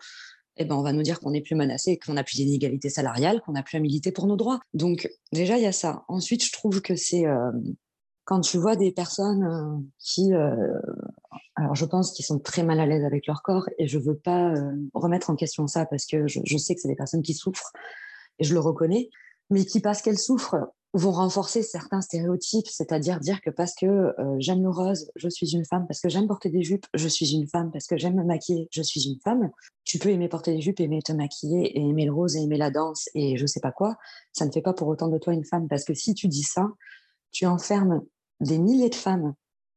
eh 0.58 0.64
ben, 0.64 0.74
on 0.76 0.82
va 0.82 0.92
nous 0.92 1.02
dire 1.02 1.20
qu'on 1.20 1.30
n'est 1.30 1.40
plus 1.40 1.54
menacé, 1.54 1.98
qu'on 1.98 2.14
n'a 2.14 2.24
plus 2.24 2.36
d'inégalité 2.36 2.90
salariale, 2.90 3.40
qu'on 3.42 3.52
n'a 3.52 3.62
plus 3.62 3.76
à 3.76 3.80
militer 3.80 4.12
pour 4.12 4.26
nos 4.26 4.36
droits. 4.36 4.60
Donc 4.74 5.08
déjà, 5.32 5.56
il 5.56 5.62
y 5.62 5.66
a 5.66 5.72
ça. 5.72 6.04
Ensuite, 6.08 6.44
je 6.44 6.52
trouve 6.52 6.80
que 6.82 6.96
c'est... 6.96 7.26
Euh, 7.26 7.50
quand 8.24 8.42
tu 8.42 8.58
vois 8.58 8.76
des 8.76 8.92
personnes 8.92 9.88
qui, 9.98 10.34
alors 11.54 11.74
je 11.74 11.84
pense 11.86 12.12
qu'ils 12.12 12.26
sont 12.26 12.38
très 12.38 12.62
mal 12.62 12.78
à 12.78 12.84
l'aise 12.84 13.02
avec 13.02 13.26
leur 13.26 13.40
corps 13.40 13.66
et 13.78 13.88
je 13.88 13.98
veux 13.98 14.18
pas 14.18 14.52
remettre 14.92 15.30
en 15.30 15.34
question 15.34 15.66
ça 15.66 15.86
parce 15.86 16.04
que 16.04 16.26
je, 16.26 16.40
je 16.44 16.58
sais 16.58 16.74
que 16.74 16.80
c'est 16.82 16.88
des 16.88 16.94
personnes 16.94 17.22
qui 17.22 17.32
souffrent 17.32 17.72
et 18.38 18.44
je 18.44 18.52
le 18.52 18.60
reconnais, 18.60 19.08
mais 19.48 19.64
qui 19.64 19.80
parce 19.80 20.02
qu'elles 20.02 20.18
souffrent 20.18 20.56
vont 20.95 21.12
renforcer 21.12 21.62
certains 21.62 22.00
stéréotypes, 22.00 22.66
c'est-à-dire 22.66 23.21
dire 23.21 23.40
que 23.42 23.50
parce 23.50 23.75
que 23.75 23.87
euh, 23.87 24.37
j'aime 24.38 24.62
le 24.62 24.71
rose, 24.71 25.11
je 25.16 25.28
suis 25.28 25.54
une 25.54 25.64
femme, 25.64 25.87
parce 25.87 26.00
que 26.00 26.09
j'aime 26.09 26.26
porter 26.26 26.49
des 26.49 26.62
jupes, 26.62 26.87
je 26.95 27.09
suis 27.09 27.35
une 27.35 27.47
femme, 27.47 27.71
parce 27.71 27.87
que 27.87 27.99
j'aime 27.99 28.14
me 28.14 28.25
maquiller, 28.25 28.68
je 28.71 28.83
suis 28.83 29.07
une 29.07 29.21
femme. 29.21 29.50
Tu 29.85 29.99
peux 29.99 30.09
aimer 30.09 30.28
porter 30.28 30.54
des 30.54 30.62
jupes, 30.62 30.80
aimer 30.80 31.02
te 31.02 31.12
maquiller, 31.12 31.78
et 31.78 31.80
aimer 31.80 32.07
le 32.07 32.12
rose, 32.12 32.37
et 32.37 32.40
aimer 32.40 32.57
la 32.57 32.71
danse, 32.71 33.09
et 33.14 33.37
je 33.37 33.45
sais 33.45 33.61
pas 33.61 33.73
quoi. 33.73 33.97
Ça 34.33 34.47
ne 34.47 34.50
fait 34.50 34.62
pas 34.62 34.73
pour 34.73 34.88
autant 34.88 35.09
de 35.09 35.18
toi 35.18 35.35
une 35.35 35.45
femme, 35.45 35.68
parce 35.68 35.85
que 35.85 35.95
si 35.95 36.14
tu 36.14 36.26
dis 36.26 36.42
ça, 36.42 36.68
tu 37.33 37.45
enfermes 37.45 38.02
des 38.40 38.59
milliers 38.59 38.90
de 38.90 38.95
femmes 38.95 39.35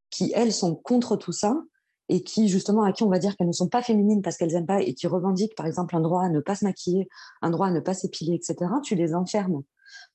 qui, 0.10 0.32
elles, 0.34 0.54
sont 0.54 0.76
contre 0.76 1.18
tout 1.18 1.34
ça, 1.34 1.62
et 2.08 2.24
qui, 2.24 2.48
justement, 2.48 2.84
à 2.84 2.94
qui 2.94 3.04
on 3.04 3.10
va 3.10 3.20
dire 3.20 3.36
qu'elles 3.36 3.48
ne 3.48 3.54
sont 3.54 3.70
pas 3.70 3.82
féminines 3.82 4.22
parce 4.22 4.38
qu'elles 4.38 4.52
n'aiment 4.52 4.66
pas, 4.66 4.82
et 4.82 4.94
qui 4.94 5.08
revendiquent, 5.08 5.56
par 5.56 5.66
exemple, 5.66 5.96
un 5.96 6.02
droit 6.02 6.24
à 6.24 6.30
ne 6.30 6.40
pas 6.40 6.56
se 6.56 6.66
maquiller, 6.66 7.10
un 7.42 7.50
droit 7.50 7.68
à 7.68 7.72
ne 7.72 7.80
pas 7.80 7.94
s'épiler, 7.94 8.36
etc., 8.36 8.72
tu 8.84 8.96
les 8.96 9.14
enfermes 9.14 9.64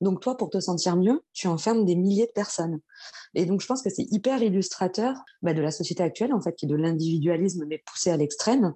donc 0.01 0.21
toi, 0.21 0.37
pour 0.37 0.49
te 0.49 0.59
sentir 0.59 0.95
mieux, 0.95 1.21
tu 1.33 1.47
enfermes 1.47 1.85
des 1.85 1.95
milliers 1.95 2.27
de 2.27 2.31
personnes. 2.31 2.79
Et 3.33 3.45
donc 3.45 3.61
je 3.61 3.67
pense 3.67 3.81
que 3.81 3.89
c'est 3.89 4.05
hyper 4.11 4.41
illustrateur 4.41 5.15
bah, 5.41 5.53
de 5.53 5.61
la 5.61 5.71
société 5.71 6.03
actuelle, 6.03 6.33
en 6.33 6.41
fait, 6.41 6.55
qui 6.55 6.65
est 6.65 6.69
de 6.69 6.75
l'individualisme, 6.75 7.65
mais 7.67 7.83
poussé 7.85 8.09
à 8.09 8.17
l'extrême. 8.17 8.73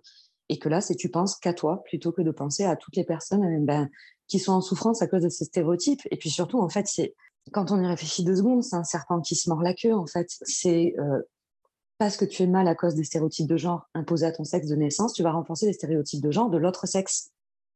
Et 0.50 0.60
que 0.60 0.68
là, 0.68 0.82
c'est 0.82 0.96
tu 0.96 1.10
penses 1.10 1.36
qu'à 1.38 1.54
toi, 1.54 1.82
plutôt 1.86 2.12
que 2.12 2.22
de 2.22 2.32
penser 2.32 2.66
à 2.66 2.76
toutes 2.76 2.96
les 2.96 3.06
personnes 3.06 3.44
euh, 3.44 3.60
bah, 3.62 3.88
qui 4.28 4.40
sont 4.40 4.54
en 4.54 4.62
souffrance 4.62 5.02
à 5.02 5.08
cause 5.08 5.24
de 5.24 5.30
ces 5.30 5.46
stéréotypes. 5.46 6.02
Et 6.12 6.18
puis 6.18 6.30
surtout, 6.30 6.60
en 6.60 6.70
fait, 6.70 6.88
c'est 6.88 7.16
quand 7.52 7.72
on 7.72 7.82
y 7.82 7.88
réfléchit 7.88 8.24
deux 8.24 8.36
secondes, 8.36 8.64
c'est 8.64 8.76
un 8.76 8.84
serpent 8.84 9.22
qui 9.22 9.36
se 9.36 9.50
mord 9.50 9.62
la 9.62 9.74
queue, 9.74 9.94
en 9.94 10.06
fait. 10.06 10.28
C'est 10.44 10.94
euh, 11.00 11.22
parce 11.98 12.18
que 12.18 12.26
tu 12.26 12.42
es 12.44 12.48
mal 12.48 12.68
à 12.68 12.74
cause 12.74 12.96
des 12.96 13.04
stéréotypes 13.04 13.48
de 13.48 13.58
genre 13.58 13.88
imposés 13.94 14.26
à 14.26 14.32
ton 14.32 14.44
sexe 14.44 14.68
de 14.68 14.76
naissance, 14.76 15.14
tu 15.14 15.22
vas 15.22 15.32
renforcer 15.32 15.68
les 15.68 15.74
stéréotypes 15.74 16.24
de 16.24 16.32
genre 16.32 16.50
de 16.50 16.58
l'autre 16.58 16.88
sexe. 16.88 17.30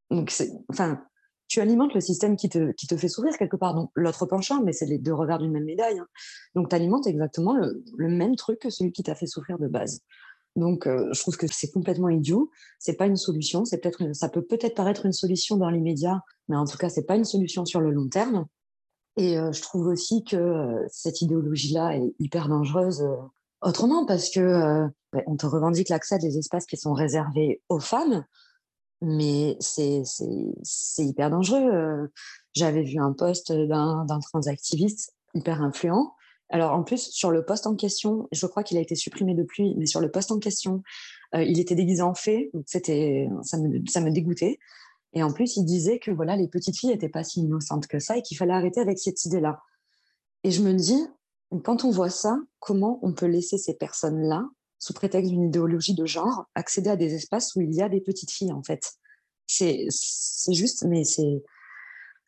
Donc, 0.10 0.34
enfin, 0.70 1.00
tu 1.48 1.62
alimentes 1.62 1.94
le 1.94 2.02
système 2.02 2.36
qui 2.36 2.50
te, 2.50 2.72
qui 2.72 2.88
te 2.88 2.98
fait 2.98 3.08
sourire 3.08 3.38
quelque 3.38 3.56
part. 3.56 3.75
Donc, 3.75 3.92
l'autre 3.96 4.25
penchant, 4.25 4.64
mais 4.64 4.74
c'est 4.74 4.86
les 4.86 4.98
deux 4.98 5.14
revers 5.14 5.38
d'une 5.38 5.52
même 5.52 5.66
médaille. 5.66 6.00
Hein. 6.00 6.08
Donc, 6.56 6.70
tu 6.70 6.75
alimentes 6.75 7.08
exactement 7.08 7.56
le, 7.56 8.10
même 8.10 8.36
truc 8.36 8.60
que 8.60 8.70
celui 8.70 8.92
qui 8.92 9.04
t'a 9.04 9.16
fait 9.16 9.28
souffrir 9.28 9.60
de 9.60 9.68
base. 9.68 10.02
Donc, 10.56 10.88
euh, 10.88 11.10
je 11.12 11.20
trouve 11.20 11.38
que 11.38 11.48
c'est 11.48 11.70
complètement 11.70 12.10
idiot. 12.10 12.50
C'est 12.80 12.96
pas 12.96 13.06
une 13.06 13.18
solution. 13.18 13.66
C'est 13.66 13.78
peut-être, 13.78 14.16
ça 14.16 14.30
peut 14.30 14.42
peut-être 14.42 14.75
paraître 14.75 15.06
une 15.06 15.14
solution 15.14 15.58
dans 15.58 15.70
l'immédiat, 15.70 16.22
mais 16.48 16.56
en 16.56 16.66
tout 16.66 16.78
cas, 16.78 16.90
c'est 16.90 17.06
pas 17.06 17.16
une 17.16 17.25
solution 17.25 17.66
sur 17.66 17.82
le 17.82 17.92
long 17.92 18.08
terme. 18.08 18.46
Et 19.18 19.38
euh, 19.38 19.52
je 19.52 19.62
trouve 19.62 19.88
aussi 19.88 20.24
que 20.24 20.36
euh, 20.36 20.86
cette 20.90 21.22
idéologie-là 21.22 21.98
est 21.98 22.16
hyper 22.20 22.48
dangereuse. 22.48 23.06
autrement, 23.62 24.06
parce 24.06 24.30
que 24.30 24.88
on 25.28 25.38
te 25.38 25.46
revendique 25.46 25.90
l'accès 25.90 26.16
à 26.16 26.18
des 26.18 26.38
espaces 26.38 26.66
qui 26.66 26.75
sont 26.75 26.94
réservés 26.94 27.62
aux 27.70 27.80
femmes, 27.80 28.25
mais 29.02 29.58
c'est 29.60 30.04
hyper 30.98 31.30
dangereux. 31.30 32.12
J'avais 32.54 32.84
vu 32.84 33.00
un 33.00 33.14
post 33.14 33.52
d'un 33.52 34.20
transactiviste 34.22 35.14
hyper 35.34 35.62
influent. 35.62 36.14
Alors 36.50 36.74
en 36.74 36.84
plus, 36.84 37.10
sur 37.12 37.32
le 37.32 37.44
poste 37.44 37.68
en 37.68 37.75
question, 37.75 38.28
je 38.32 38.46
crois 38.46 38.64
qu'il 38.64 38.78
a 38.78 38.82
été 38.82 38.96
supprimé 38.96 39.34
depuis, 39.34 39.75
mais 39.78 39.86
sur 39.86 40.00
le 40.00 40.12
poste 40.12 40.32
en 40.32 40.40
question, 40.40 40.84
il 41.34 41.60
était 41.60 41.75
déguisé 41.75 42.02
en 42.02 42.14
fée, 42.14 42.52
donc 42.54 42.66
ça 42.68 43.58
me, 43.58 43.86
ça 43.88 44.02
me 44.02 44.12
dégoûtait. 44.12 44.60
Et 45.14 45.24
en 45.24 45.32
plus, 45.32 45.56
il 45.58 45.64
disait 45.64 46.00
que 46.00 46.12
voilà, 46.12 46.36
les 46.36 46.48
petites 46.48 46.78
filles 46.78 46.92
n'étaient 46.92 47.10
pas 47.10 47.24
si 47.24 47.40
innocentes 47.40 47.88
que 47.88 48.00
ça 48.00 48.18
et 48.18 48.22
qu'il 48.22 48.38
fallait 48.38 48.54
arrêter 48.54 48.82
avec 48.82 49.00
cette 49.00 49.24
idée-là. 49.25 49.62
Et 50.44 50.52
je 50.52 50.62
me 50.62 50.74
dis, 50.74 51.08
quand 51.64 51.86
on 51.86 51.90
voit 51.90 52.10
ça, 52.10 52.38
comment 52.60 53.00
on 53.02 53.14
peut 53.14 53.25
laisser 53.25 53.58
ces 53.58 53.75
personnes-là 53.75 54.46
sous 54.79 54.94
prétexte 54.94 55.32
d'une 55.32 55.44
idéologie 55.44 55.96
de 55.96 56.05
genre, 56.05 56.46
accéder 56.55 56.89
à 56.89 56.96
des 56.96 57.13
espaces 57.15 57.55
où 57.55 57.62
il 57.62 57.74
y 57.74 57.82
a 57.82 57.89
des 57.89 58.01
petites 58.01 58.32
filles, 58.32 58.53
en 58.53 58.63
fait. 58.63 58.94
C'est 59.48 59.88
juste, 60.50 60.86
mais 60.86 61.03
c'est 61.03 61.41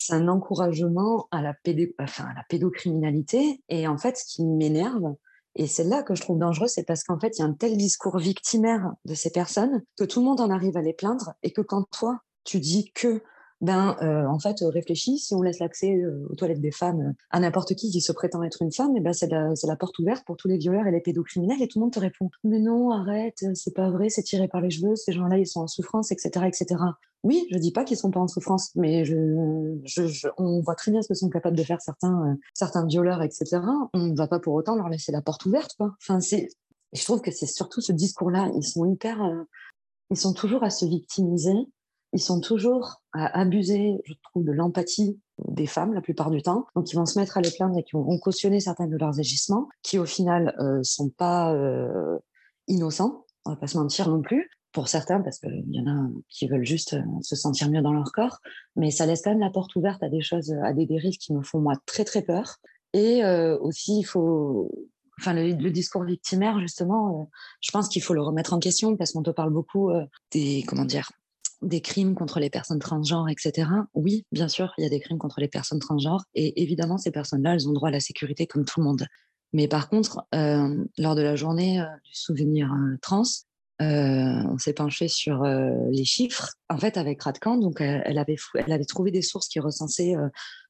un 0.10 0.27
encouragement 0.27 1.27
à 1.32 1.42
la, 1.42 1.54
enfin, 2.00 2.25
à 2.25 2.34
la 2.34 2.44
pédocriminalité. 2.50 3.62
Et 3.70 3.88
en 3.88 3.98
fait, 3.98 4.18
ce 4.18 4.25
qui 4.25 4.46
m'énerve, 4.46 5.16
et 5.56 5.68
c'est 5.68 5.84
là 5.84 6.04
que 6.04 6.13
je 6.13 6.22
trouve 6.22 6.38
dangereux, 6.38 6.68
c'est 6.68 6.84
parce 6.84 7.04
qu'en 7.04 7.20
fait, 7.20 7.38
il 7.38 7.42
y 7.42 7.44
a 7.44 7.48
un 7.48 7.54
tel 7.54 7.75
discours 7.77 8.20
victimaire 8.20 8.94
de 9.06 9.16
ces 9.16 9.32
personnes 9.32 9.84
que 9.98 10.04
tout 10.04 10.20
le 10.20 10.25
monde 10.25 10.39
en 10.39 10.51
arrive 10.51 10.77
à 10.77 10.82
les 10.82 10.94
plaindre 10.94 11.34
et 11.42 11.51
que 11.51 11.62
quand 11.62 11.84
toi, 11.89 12.22
tu 12.44 12.60
dis 12.60 12.92
que 12.94 13.24
ben 13.62 13.98
euh, 14.02 14.26
en 14.28 14.38
fait 14.40 14.58
réfléchis 14.62 15.18
si 15.18 15.34
on 15.34 15.42
laisse 15.42 15.60
l'accès 15.60 15.96
euh, 15.96 16.28
aux 16.30 16.36
toilettes 16.36 16.62
des 16.62 16.72
femmes 16.72 17.02
euh, 17.02 17.14
à 17.32 17.40
n'importe 17.40 17.74
qui 17.74 17.90
qui 17.90 18.02
se 18.02 18.12
prétend 18.12 18.44
être 18.44 18.62
une 18.62 18.72
femme 18.72 18.96
et 18.96 19.00
ben 19.00 19.14
c'est 19.14 19.28
la, 19.28 19.76
porte 19.76 19.98
ouverte 20.00 20.24
pour 20.26 20.38
tous 20.38 20.48
les 20.48 20.58
violeurs 20.58 20.86
et 20.86 20.92
les 20.92 21.02
pédocriminels 21.02 21.62
et 21.62 21.68
tout 21.68 21.80
le 21.80 21.86
monde 21.86 21.94
te 21.94 22.00
répond 22.00 22.30
mais 22.44 22.60
non 22.60 22.92
arrête 22.92 23.44
c'est 23.56 23.74
pas 23.74 23.90
vrai 23.90 24.10
c'est 24.10 24.22
tiré 24.22 24.48
par 24.48 24.62
les 24.62 24.70
cheveux 24.70 24.96
ces 24.96 25.12
gens-là 25.12 25.40
ils 25.40 25.48
sont 25.48 25.62
en 25.62 25.68
souffrance 25.68 26.12
etc 26.12 26.46
etc 26.46 26.76
oui 27.24 27.48
je 27.52 27.58
dis 27.58 27.72
pas 27.72 27.84
qu'ils 27.84 27.98
sont 27.98 28.12
pas 28.12 28.20
en 28.20 28.28
souffrance 28.28 28.72
mais 28.76 29.06
je, 29.06 30.28
on 30.38 30.62
voit 30.62 30.76
très 30.76 30.92
bien 30.92 31.02
ce 31.02 31.08
que 31.08 31.16
sont 31.16 31.30
capables 31.30 31.58
de 31.58 31.64
faire 31.64 31.82
certains 31.82 32.38
certains 32.54 32.86
violeurs 32.86 33.24
etc 33.24 33.60
on 33.94 34.08
ne 34.08 34.16
va 34.16 34.28
pas 34.28 34.40
pour 34.40 34.54
autant 34.54 34.76
leur 34.76 34.90
laisser 34.90 35.12
la 35.12 35.22
porte 35.22 35.46
ouverte 35.46 35.74
quoi. 35.78 35.96
Enfin 36.02 36.20
je 36.22 37.04
trouve 37.04 37.22
que 37.22 37.32
c'est 37.32 37.48
surtout 37.48 37.82
ce 37.82 37.92
discours 37.92 38.30
là 38.30 38.52
ils 38.56 38.64
sont 38.64 38.86
hyper 38.86 39.20
ils 40.12 40.18
sont 40.18 40.34
toujours 40.34 40.64
à 40.64 40.70
se 40.70 40.86
victimiser 40.86 41.68
ils 42.14 42.22
sont 42.22 42.40
toujours 42.40 43.02
à 43.14 43.40
abuser, 43.40 44.02
je 44.06 44.14
trouve, 44.24 44.44
de 44.44 44.52
l'empathie 44.52 45.20
des 45.48 45.68
femmes 45.68 45.94
la 45.94 46.02
plupart 46.02 46.32
du 46.32 46.42
temps. 46.42 46.66
Donc, 46.76 46.92
ils 46.92 46.96
vont 46.96 47.06
se 47.06 47.20
mettre 47.20 47.38
à 47.38 47.42
les 47.42 47.52
plaindre 47.52 47.78
et 47.78 47.84
qui 47.84 47.92
vont 47.94 48.18
cautionner 48.20 48.60
certains 48.60 48.88
de 48.88 48.98
leurs 48.98 49.20
agissements, 49.20 49.68
qui 49.84 50.00
au 50.00 50.06
final 50.06 50.56
euh, 50.60 50.82
sont 50.84 51.10
pas 51.10 51.54
euh, 51.54 52.18
innocents, 52.68 53.26
on 53.46 53.52
va 53.52 53.56
pas 53.56 53.68
se 53.68 53.78
mentir 53.78 54.10
non 54.10 54.22
plus. 54.22 54.50
Pour 54.74 54.90
certains, 54.90 55.22
parce 55.22 55.40
qu'il 55.40 55.66
y 55.72 55.80
en 55.80 55.88
a 55.88 56.08
qui 56.30 56.48
veulent 56.48 56.66
juste 56.66 56.94
euh, 56.94 57.02
se 57.22 57.36
sentir 57.36 57.70
mieux 57.72 57.82
dans 57.82 57.94
leur 57.94 58.12
corps, 58.12 58.40
mais 58.76 58.92
ça 58.92 59.06
laisse 59.06 59.22
quand 59.24 59.32
même 59.32 59.40
la 59.40 59.50
porte 59.50 59.76
ouverte 59.76 60.04
à 60.04 60.10
des 60.10 60.22
choses, 60.22 60.54
à 60.64 60.74
des 60.74 60.86
dérives 60.86 61.18
qui 61.18 61.34
me 61.34 61.42
font 61.42 61.60
moi 61.60 61.74
très 61.86 62.04
très 62.04 62.22
peur. 62.22 62.58
Et 62.94 63.24
euh, 63.24 63.58
aussi, 63.60 64.00
il 64.00 64.04
faut, 64.04 64.70
enfin 65.20 65.34
le, 65.34 65.54
discours 65.72 66.04
victimaire 66.04 66.60
justement, 66.60 67.30
je 67.62 67.72
pense 67.72 67.88
qu'il 67.88 68.04
faut 68.04 68.14
le 68.14 68.22
remettre 68.22 68.54
en 68.54 68.60
question 68.60 68.96
parce 68.98 69.14
qu'on 69.14 69.24
te 69.24 69.32
parle 69.32 69.52
beaucoup 69.52 69.90
des 70.32 70.64
comment 70.68 70.86
dire 70.86 71.10
des 71.62 71.82
crimes 71.82 72.16
contre 72.16 72.40
les 72.40 72.50
personnes 72.50 72.80
transgenres, 72.80 73.30
etc. 73.30 73.70
Oui, 73.94 74.26
bien 74.32 74.48
sûr, 74.48 74.74
il 74.78 74.84
y 74.84 74.88
a 74.88 74.90
des 74.90 75.00
crimes 75.00 75.18
contre 75.18 75.40
les 75.40 75.48
personnes 75.48 75.80
transgenres 75.80 76.24
et 76.36 76.62
évidemment, 76.62 76.98
ces 76.98 77.12
personnes-là, 77.12 77.54
elles 77.54 77.68
ont 77.68 77.74
droit 77.74 77.90
à 77.90 77.92
la 77.92 78.00
sécurité 78.00 78.46
comme 78.48 78.66
tout 78.66 78.80
le 78.80 78.86
monde. 78.86 79.08
Mais 79.54 79.68
par 79.68 79.90
contre, 79.90 80.26
euh, 80.36 80.84
lors 80.98 81.16
de 81.16 81.22
la 81.22 81.36
journée 81.36 81.82
euh, 81.82 81.86
du 82.06 82.14
souvenir 82.14 82.72
euh, 82.74 82.98
trans, 83.02 83.24
on 83.80 84.58
s'est 84.58 84.74
penché 84.74 85.08
sur 85.08 85.44
les 85.44 86.04
chiffres. 86.04 86.56
En 86.68 86.80
fait, 86.80 86.98
avec 86.98 87.22
Radcan, 87.22 87.58
donc 87.58 87.80
elle 87.80 88.18
avait, 88.18 88.36
elle 88.56 88.72
avait 88.72 88.86
trouvé 88.86 89.12
des 89.12 89.22
sources 89.22 89.48
qui 89.48 89.60
recensaient 89.60 90.16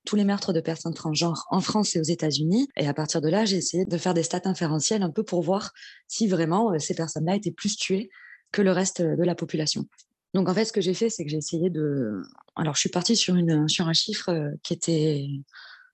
tous 0.04 0.18
les 0.18 0.26
meurtres 0.26 0.52
de 0.52 0.60
personnes 0.60 0.94
transgenres 0.94 1.46
en 1.50 1.62
France 1.62 1.96
et 1.96 2.02
aux 2.02 2.04
États-Unis. 2.04 2.68
Et 2.76 2.86
à 2.86 2.94
partir 2.94 3.22
de 3.22 3.30
là, 3.30 3.46
j'ai 3.46 3.56
essayé 3.56 3.86
de 3.86 3.98
faire 3.98 4.14
des 4.14 4.24
stats 4.24 4.42
inférentielles 4.44 5.04
un 5.04 5.10
peu 5.10 5.24
pour 5.24 5.42
voir 5.42 5.72
si 6.10 6.28
vraiment 6.28 6.78
ces 6.80 6.96
personnes-là 6.96 7.38
étaient 7.38 7.54
plus 7.54 7.78
tuées 7.78 8.10
que 8.52 8.62
le 8.62 8.74
reste 8.74 9.02
de 9.02 9.24
la 9.24 9.36
population. 9.36 9.86
Donc 10.34 10.50
en 10.50 10.54
fait, 10.54 10.66
ce 10.66 10.74
que 10.74 10.82
j'ai 10.82 10.94
fait, 10.94 11.10
c'est 11.10 11.24
que 11.24 11.30
j'ai 11.30 11.38
essayé 11.38 11.70
de. 11.70 12.22
Alors, 12.56 12.76
je 12.76 12.82
suis 12.82 12.90
partie 12.90 13.16
sur, 13.16 13.36
une, 13.36 13.68
sur 13.68 13.88
un 13.88 13.94
chiffre 13.94 14.30
euh, 14.30 14.50
qui 14.64 14.74
était 14.74 15.28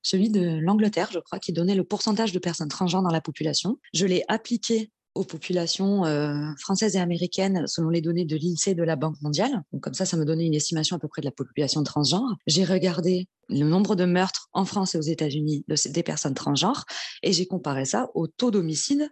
celui 0.01 0.29
de 0.29 0.59
l'Angleterre, 0.59 1.09
je 1.11 1.19
crois, 1.19 1.39
qui 1.39 1.53
donnait 1.53 1.75
le 1.75 1.83
pourcentage 1.83 2.31
de 2.33 2.39
personnes 2.39 2.67
transgenres 2.67 3.03
dans 3.03 3.09
la 3.09 3.21
population. 3.21 3.79
Je 3.93 4.05
l'ai 4.05 4.23
appliqué 4.27 4.91
aux 5.15 5.23
populations 5.23 6.05
euh, 6.05 6.51
françaises 6.59 6.95
et 6.95 6.99
américaines 6.99 7.67
selon 7.67 7.89
les 7.89 8.01
données 8.01 8.25
de 8.25 8.35
l'INSEE 8.35 8.73
de 8.73 8.83
la 8.83 8.95
Banque 8.95 9.21
mondiale. 9.21 9.63
Donc 9.71 9.83
comme 9.83 9.93
ça, 9.93 10.05
ça 10.05 10.17
me 10.17 10.25
donnait 10.25 10.45
une 10.45 10.55
estimation 10.55 10.95
à 10.95 10.99
peu 10.99 11.07
près 11.07 11.21
de 11.21 11.27
la 11.27 11.31
population 11.31 11.83
transgenre. 11.83 12.35
J'ai 12.47 12.65
regardé 12.65 13.27
le 13.49 13.65
nombre 13.65 13.95
de 13.95 14.05
meurtres 14.05 14.49
en 14.53 14.65
France 14.65 14.95
et 14.95 14.97
aux 14.97 15.01
États-Unis 15.01 15.65
de, 15.67 15.75
des 15.91 16.03
personnes 16.03 16.33
transgenres 16.33 16.85
et 17.21 17.31
j'ai 17.31 17.45
comparé 17.45 17.85
ça 17.85 18.09
au 18.15 18.27
taux 18.27 18.49
d'homicide 18.49 19.09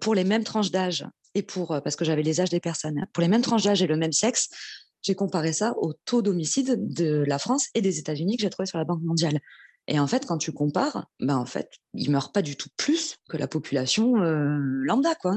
pour 0.00 0.14
les 0.14 0.24
mêmes 0.24 0.44
tranches 0.44 0.70
d'âge 0.70 1.04
et 1.34 1.42
pour, 1.42 1.72
euh, 1.72 1.80
parce 1.80 1.96
que 1.96 2.04
j'avais 2.04 2.22
les 2.22 2.40
âges 2.40 2.50
des 2.50 2.60
personnes, 2.60 2.98
hein. 2.98 3.06
pour 3.12 3.22
les 3.22 3.28
mêmes 3.28 3.42
tranches 3.42 3.64
d'âge 3.64 3.82
et 3.82 3.86
le 3.86 3.96
même 3.96 4.12
sexe, 4.12 4.48
j'ai 5.02 5.14
comparé 5.14 5.52
ça 5.52 5.74
au 5.78 5.92
taux 6.04 6.22
d'homicide 6.22 6.76
de 6.92 7.24
la 7.26 7.38
France 7.38 7.68
et 7.74 7.80
des 7.80 7.98
États-Unis 7.98 8.36
que 8.36 8.42
j'ai 8.42 8.50
trouvé 8.50 8.66
sur 8.66 8.78
la 8.78 8.84
Banque 8.84 9.02
mondiale. 9.02 9.40
Et 9.88 9.98
en 9.98 10.06
fait, 10.06 10.26
quand 10.26 10.38
tu 10.38 10.52
compares, 10.52 11.06
ben 11.18 11.36
en 11.36 11.46
fait, 11.46 11.70
ils 11.94 12.10
meurent 12.10 12.30
pas 12.30 12.42
du 12.42 12.56
tout 12.56 12.68
plus 12.76 13.16
que 13.28 13.36
la 13.36 13.48
population 13.48 14.22
euh, 14.22 14.58
lambda, 14.58 15.14
quoi. 15.16 15.36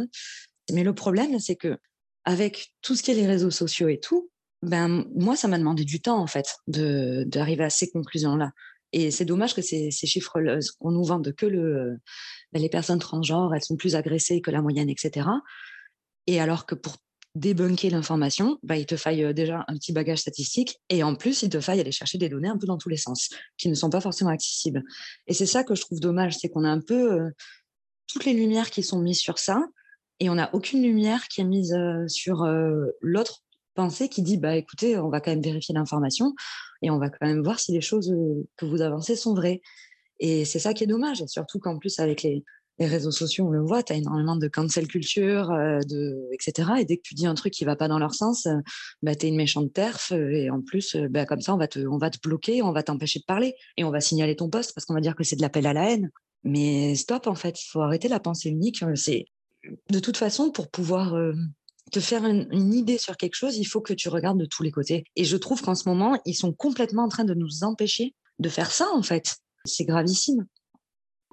Mais 0.72 0.84
le 0.84 0.94
problème, 0.94 1.40
c'est 1.40 1.56
que 1.56 1.78
avec 2.26 2.74
tout 2.82 2.96
ce 2.96 3.02
qui 3.02 3.12
est 3.12 3.16
les 3.16 3.26
réseaux 3.26 3.52
sociaux 3.52 3.88
et 3.88 4.00
tout, 4.00 4.30
ben 4.62 5.06
moi, 5.16 5.36
ça 5.36 5.48
m'a 5.48 5.58
demandé 5.58 5.84
du 5.84 6.00
temps 6.00 6.20
en 6.20 6.28
fait 6.28 6.58
d'arriver 6.68 7.64
à 7.64 7.70
ces 7.70 7.90
conclusions-là. 7.90 8.52
Et 8.92 9.12
c'est 9.12 9.26
dommage 9.26 9.54
que 9.56 9.62
ces, 9.62 9.92
ces 9.92 10.08
chiffres, 10.08 10.40
qu'on 10.80 10.92
nous 10.92 11.04
vende 11.04 11.34
que 11.36 11.46
le, 11.46 11.98
ben, 12.52 12.62
les 12.62 12.70
personnes 12.70 13.00
transgenres, 13.00 13.54
elles 13.54 13.64
sont 13.64 13.76
plus 13.76 13.96
agressées 13.96 14.42
que 14.42 14.52
la 14.52 14.62
moyenne, 14.62 14.90
etc. 14.90 15.28
Et 16.28 16.40
alors 16.40 16.66
que 16.66 16.76
pour 16.76 16.98
débunker 17.36 17.90
l'information, 17.90 18.58
bah, 18.64 18.78
il 18.78 18.86
te 18.86 18.96
faille 18.96 19.24
euh, 19.24 19.34
déjà 19.34 19.66
un 19.68 19.76
petit 19.76 19.92
bagage 19.92 20.20
statistique 20.20 20.80
et 20.90 21.04
en 21.04 21.16
plus, 21.16 21.44
il 21.44 21.50
te 21.50 21.60
faille 21.60 21.80
aller 21.80 21.92
chercher 21.92 22.18
des 22.18 22.30
données 22.30 22.48
un 22.48 22.58
peu 22.58 22.66
dans 22.66 22.78
tous 22.78 22.90
les 22.90 22.98
sens 22.98 23.30
qui 23.58 23.70
ne 23.70 23.76
sont 23.76 23.90
pas 23.90 24.02
forcément 24.02 24.32
accessibles. 24.32 24.84
Et 25.28 25.34
c'est 25.34 25.46
ça 25.46 25.64
que 25.64 25.76
je 25.76 25.82
trouve 25.82 26.00
dommage, 26.00 26.38
c'est 26.38 26.50
qu'on 26.50 26.64
a 26.64 26.70
un 26.70 26.80
peu, 26.80 27.14
euh, 27.14 27.30
toutes 28.08 28.26
les 28.26 28.34
lumières 28.34 28.70
qui 28.70 28.84
sont 28.84 29.00
mises 29.00 29.20
sur 29.20 29.38
ça 29.38 29.62
et 30.20 30.30
on 30.30 30.36
n'a 30.36 30.50
aucune 30.54 30.82
lumière 30.82 31.28
qui 31.28 31.42
est 31.42 31.46
mise 31.46 31.76
sur 32.08 32.48
l'autre 33.02 33.44
pensée 33.74 34.08
qui 34.08 34.22
dit 34.22 34.38
bah 34.38 34.56
écoutez, 34.56 34.98
on 34.98 35.10
va 35.10 35.20
quand 35.20 35.32
même 35.32 35.42
vérifier 35.42 35.74
l'information 35.74 36.34
et 36.82 36.90
on 36.90 37.00
va 37.00 37.10
quand 37.10 37.26
même 37.26 37.44
voir 37.44 37.60
si 37.60 37.74
les 37.74 37.82
choses 37.82 38.16
que 38.56 38.66
vous 38.66 38.82
avancez 38.82 39.18
sont 39.18 39.34
vraies. 39.34 39.62
Et 40.20 40.46
c'est 40.46 40.60
ça 40.60 40.74
qui 40.74 40.86
est 40.86 40.88
dommage, 40.88 41.26
surtout 41.26 41.60
qu'en 41.60 41.78
plus 41.78 42.00
avec 42.00 42.22
les, 42.22 42.46
les 42.78 42.88
réseaux 42.88 43.12
sociaux, 43.12 43.46
on 43.46 43.52
le 43.52 43.62
voit, 43.62 43.84
tu 43.84 43.94
as 43.94 43.96
énormément 43.96 44.36
de 44.36 44.48
cancel 44.48 44.88
culture, 44.88 45.52
euh, 45.52 45.80
de, 45.88 46.28
etc. 46.34 46.72
Et 46.80 46.86
dès 46.86 46.98
que 46.98 47.04
tu 47.04 47.14
dis 47.14 47.26
un 47.26 47.36
truc 47.36 47.54
qui 47.54 47.64
va 47.64 47.76
pas 47.76 47.88
dans 47.88 48.00
leur 48.00 48.14
sens, 48.14 48.46
euh, 48.48 48.58
bah, 49.02 49.16
tu 49.16 49.26
es 49.26 49.30
une 49.30 49.38
méchante 49.38 49.72
terf. 49.74 50.12
Euh, 50.12 50.30
et 50.32 50.50
en 50.50 50.62
plus, 50.62 50.98
bah, 51.10 51.26
comme 51.26 51.42
ça, 51.42 51.54
on 51.54 51.58
va, 51.58 51.68
te, 51.68 51.80
on 51.80 51.98
va 51.98 52.10
te 52.10 52.20
bloquer, 52.22 52.62
on 52.62 52.74
va 52.74 52.84
t'empêcher 52.84 53.20
de 53.20 53.26
parler 53.26 53.56
et 53.78 53.84
on 53.84 53.92
va 53.92 54.02
signaler 54.02 54.36
ton 54.36 54.50
poste 54.50 54.74
parce 54.76 54.86
qu'on 54.86 54.94
va 54.94 55.02
dire 55.02 55.16
que 55.16 55.24
c'est 55.24 55.38
de 55.38 55.42
l'appel 55.42 55.66
à 55.68 55.74
la 55.74 55.92
haine. 55.92 56.12
Mais 56.44 56.96
stop, 56.96 57.28
en 57.28 57.36
fait, 57.36 57.62
il 57.62 57.68
faut 57.70 57.82
arrêter 57.82 58.08
la 58.08 58.20
pensée 58.20 58.50
unique. 58.50 58.84
C'est 58.96 59.26
De 59.90 60.00
toute 60.00 60.18
façon, 60.18 60.52
pour 60.52 60.70
pouvoir 60.70 61.16
te 61.92 62.00
faire 62.00 62.24
une, 62.26 62.74
idée 62.74 63.00
sur 63.00 63.18
quelque 63.18 63.34
chose, 63.34 63.58
il 63.58 63.66
faut 63.66 63.82
que 63.82 63.94
tu 63.94 64.10
regardes 64.10 64.40
de 64.40 64.46
tous 64.46 64.62
les 64.62 64.70
côtés. 64.70 65.06
Et 65.16 65.24
je 65.24 65.38
trouve 65.38 65.62
qu'en 65.64 65.74
ce 65.74 65.90
moment, 65.90 66.20
ils 66.26 66.36
sont 66.36 66.54
complètement 66.54 67.06
en 67.06 67.10
train 67.10 67.24
de 67.24 67.34
nous 67.34 67.64
empêcher 67.64 68.14
de 68.38 68.50
faire 68.50 68.70
ça, 68.70 68.88
en 68.94 69.02
fait. 69.02 69.38
C'est 69.64 69.86
gravissime 69.86 70.46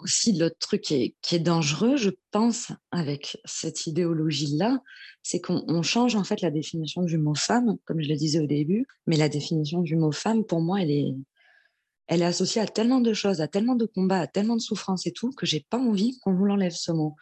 aussi 0.02 0.32
l'autre 0.32 0.58
truc 0.58 0.82
qui 0.82 1.14
est, 1.30 1.38
dangereux, 1.38 1.96
je 1.96 2.10
pense, 2.30 2.72
avec 2.90 3.40
cette 3.44 3.86
idéologie-là, 3.86 4.80
c'est 5.22 5.40
qu'on 5.40 5.82
change 5.82 6.16
en 6.16 6.24
fait 6.24 6.40
la 6.40 6.50
définition 6.50 7.02
du 7.02 7.18
mot 7.18 7.34
femme, 7.34 7.76
comme 7.84 8.02
je 8.02 8.08
le 8.08 8.16
disais 8.16 8.40
au 8.40 8.46
début, 8.46 8.86
mais 9.06 9.16
la 9.16 9.28
définition 9.28 9.80
du 9.80 9.96
mot 9.96 10.12
femme, 10.12 10.44
pour 10.44 10.60
moi, 10.60 10.82
elle 10.82 10.90
est, 10.90 11.14
elle 12.08 12.22
est 12.22 12.26
associée 12.26 12.60
à 12.60 12.66
tellement 12.66 13.00
de 13.00 13.12
choses, 13.12 13.40
à 13.40 13.48
tellement 13.48 13.76
de 13.76 13.86
combats, 13.86 14.20
à 14.20 14.26
tellement 14.26 14.56
de 14.56 14.60
souffrances 14.60 15.06
et 15.06 15.12
tout, 15.12 15.30
que 15.32 15.46
j'ai 15.46 15.64
pas 15.68 15.78
envie 15.78 16.18
qu'on 16.20 16.34
vous 16.34 16.44
l'enlève 16.44 16.74
ce 16.74 16.92
mot. 16.92 17.14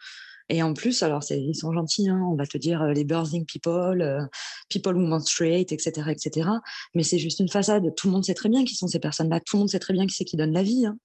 Et 0.49 0.61
en 0.63 0.73
plus, 0.73 1.01
alors 1.01 1.23
ils 1.29 1.55
sont 1.55 1.71
gentils, 1.71 2.09
hein, 2.09 2.21
on 2.29 2.35
va 2.35 2.45
te 2.45 2.57
dire 2.57 2.81
euh, 2.81 2.91
les 2.91 3.05
birthing 3.05 3.45
people, 3.45 4.01
euh, 4.01 4.21
people 4.69 4.93
who 4.95 4.99
menstruate, 4.99 5.71
etc., 5.71 6.09
etc. 6.09 6.49
Mais 6.93 7.03
c'est 7.03 7.19
juste 7.19 7.39
une 7.39 7.47
façade. 7.47 7.95
Tout 7.95 8.07
le 8.07 8.13
monde 8.13 8.25
sait 8.25 8.33
très 8.33 8.49
bien 8.49 8.65
qui 8.65 8.75
sont 8.75 8.87
ces 8.87 8.99
personnes-là. 8.99 9.39
Tout 9.39 9.55
le 9.55 9.59
monde 9.61 9.69
sait 9.69 9.79
très 9.79 9.93
bien 9.93 10.05
qui 10.05 10.13
c'est 10.13 10.25
qui 10.25 10.35
donne 10.35 10.51
la 10.51 10.63
vie. 10.63 10.85
Hein. 10.85 10.97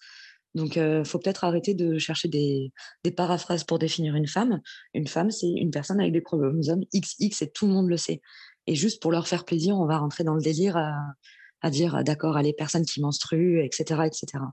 Donc, 0.56 0.76
il 0.76 1.04
faut 1.04 1.18
peut-être 1.18 1.44
arrêter 1.44 1.74
de 1.74 1.98
chercher 1.98 2.28
des, 2.28 2.72
paraphrases 3.14 3.62
pour 3.62 3.78
définir 3.78 4.14
une 4.14 4.26
femme. 4.26 4.62
Une 4.94 5.06
femme, 5.06 5.30
c'est 5.30 5.50
une 5.50 5.70
personne 5.70 6.00
avec 6.00 6.14
des 6.14 6.22
chromosomes 6.22 6.84
XX 6.94 7.42
et 7.42 7.50
tout 7.50 7.66
le 7.66 7.74
monde 7.74 7.90
le 7.90 7.98
sait. 7.98 8.22
Et 8.66 8.74
juste 8.74 9.02
pour 9.02 9.12
leur 9.12 9.28
faire 9.28 9.44
plaisir, 9.44 9.78
on 9.78 9.86
va 9.86 9.98
rentrer 9.98 10.24
dans 10.24 10.34
le 10.34 10.40
délire 10.40 10.78
à, 10.78 11.70
dire, 11.70 12.02
d'accord, 12.04 12.38
à 12.38 12.42
les 12.42 12.54
personnes 12.54 12.86
qui 12.86 13.02
menstruent, 13.02 13.62
etc., 13.62 14.00
etc. 14.06 14.44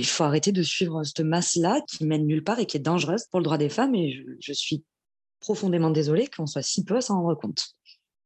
Il 0.00 0.06
faut 0.06 0.24
arrêter 0.24 0.50
de 0.50 0.64
suivre 0.64 1.04
cette 1.04 1.20
masse-là 1.20 1.80
qui 1.86 2.04
mène 2.04 2.26
nulle 2.26 2.42
part 2.42 2.58
et 2.58 2.66
qui 2.66 2.76
est 2.76 2.80
dangereuse 2.80 3.26
pour 3.30 3.38
le 3.38 3.44
droit 3.44 3.56
des 3.56 3.68
femmes. 3.68 3.94
Et 3.94 4.12
je, 4.12 4.22
je 4.40 4.52
suis 4.52 4.84
profondément 5.38 5.90
désolée 5.90 6.26
qu'on 6.26 6.46
soit 6.46 6.62
si 6.62 6.84
peu 6.84 6.96
à 6.96 7.00
s'en 7.00 7.22
rendre 7.22 7.38
compte. 7.38 7.76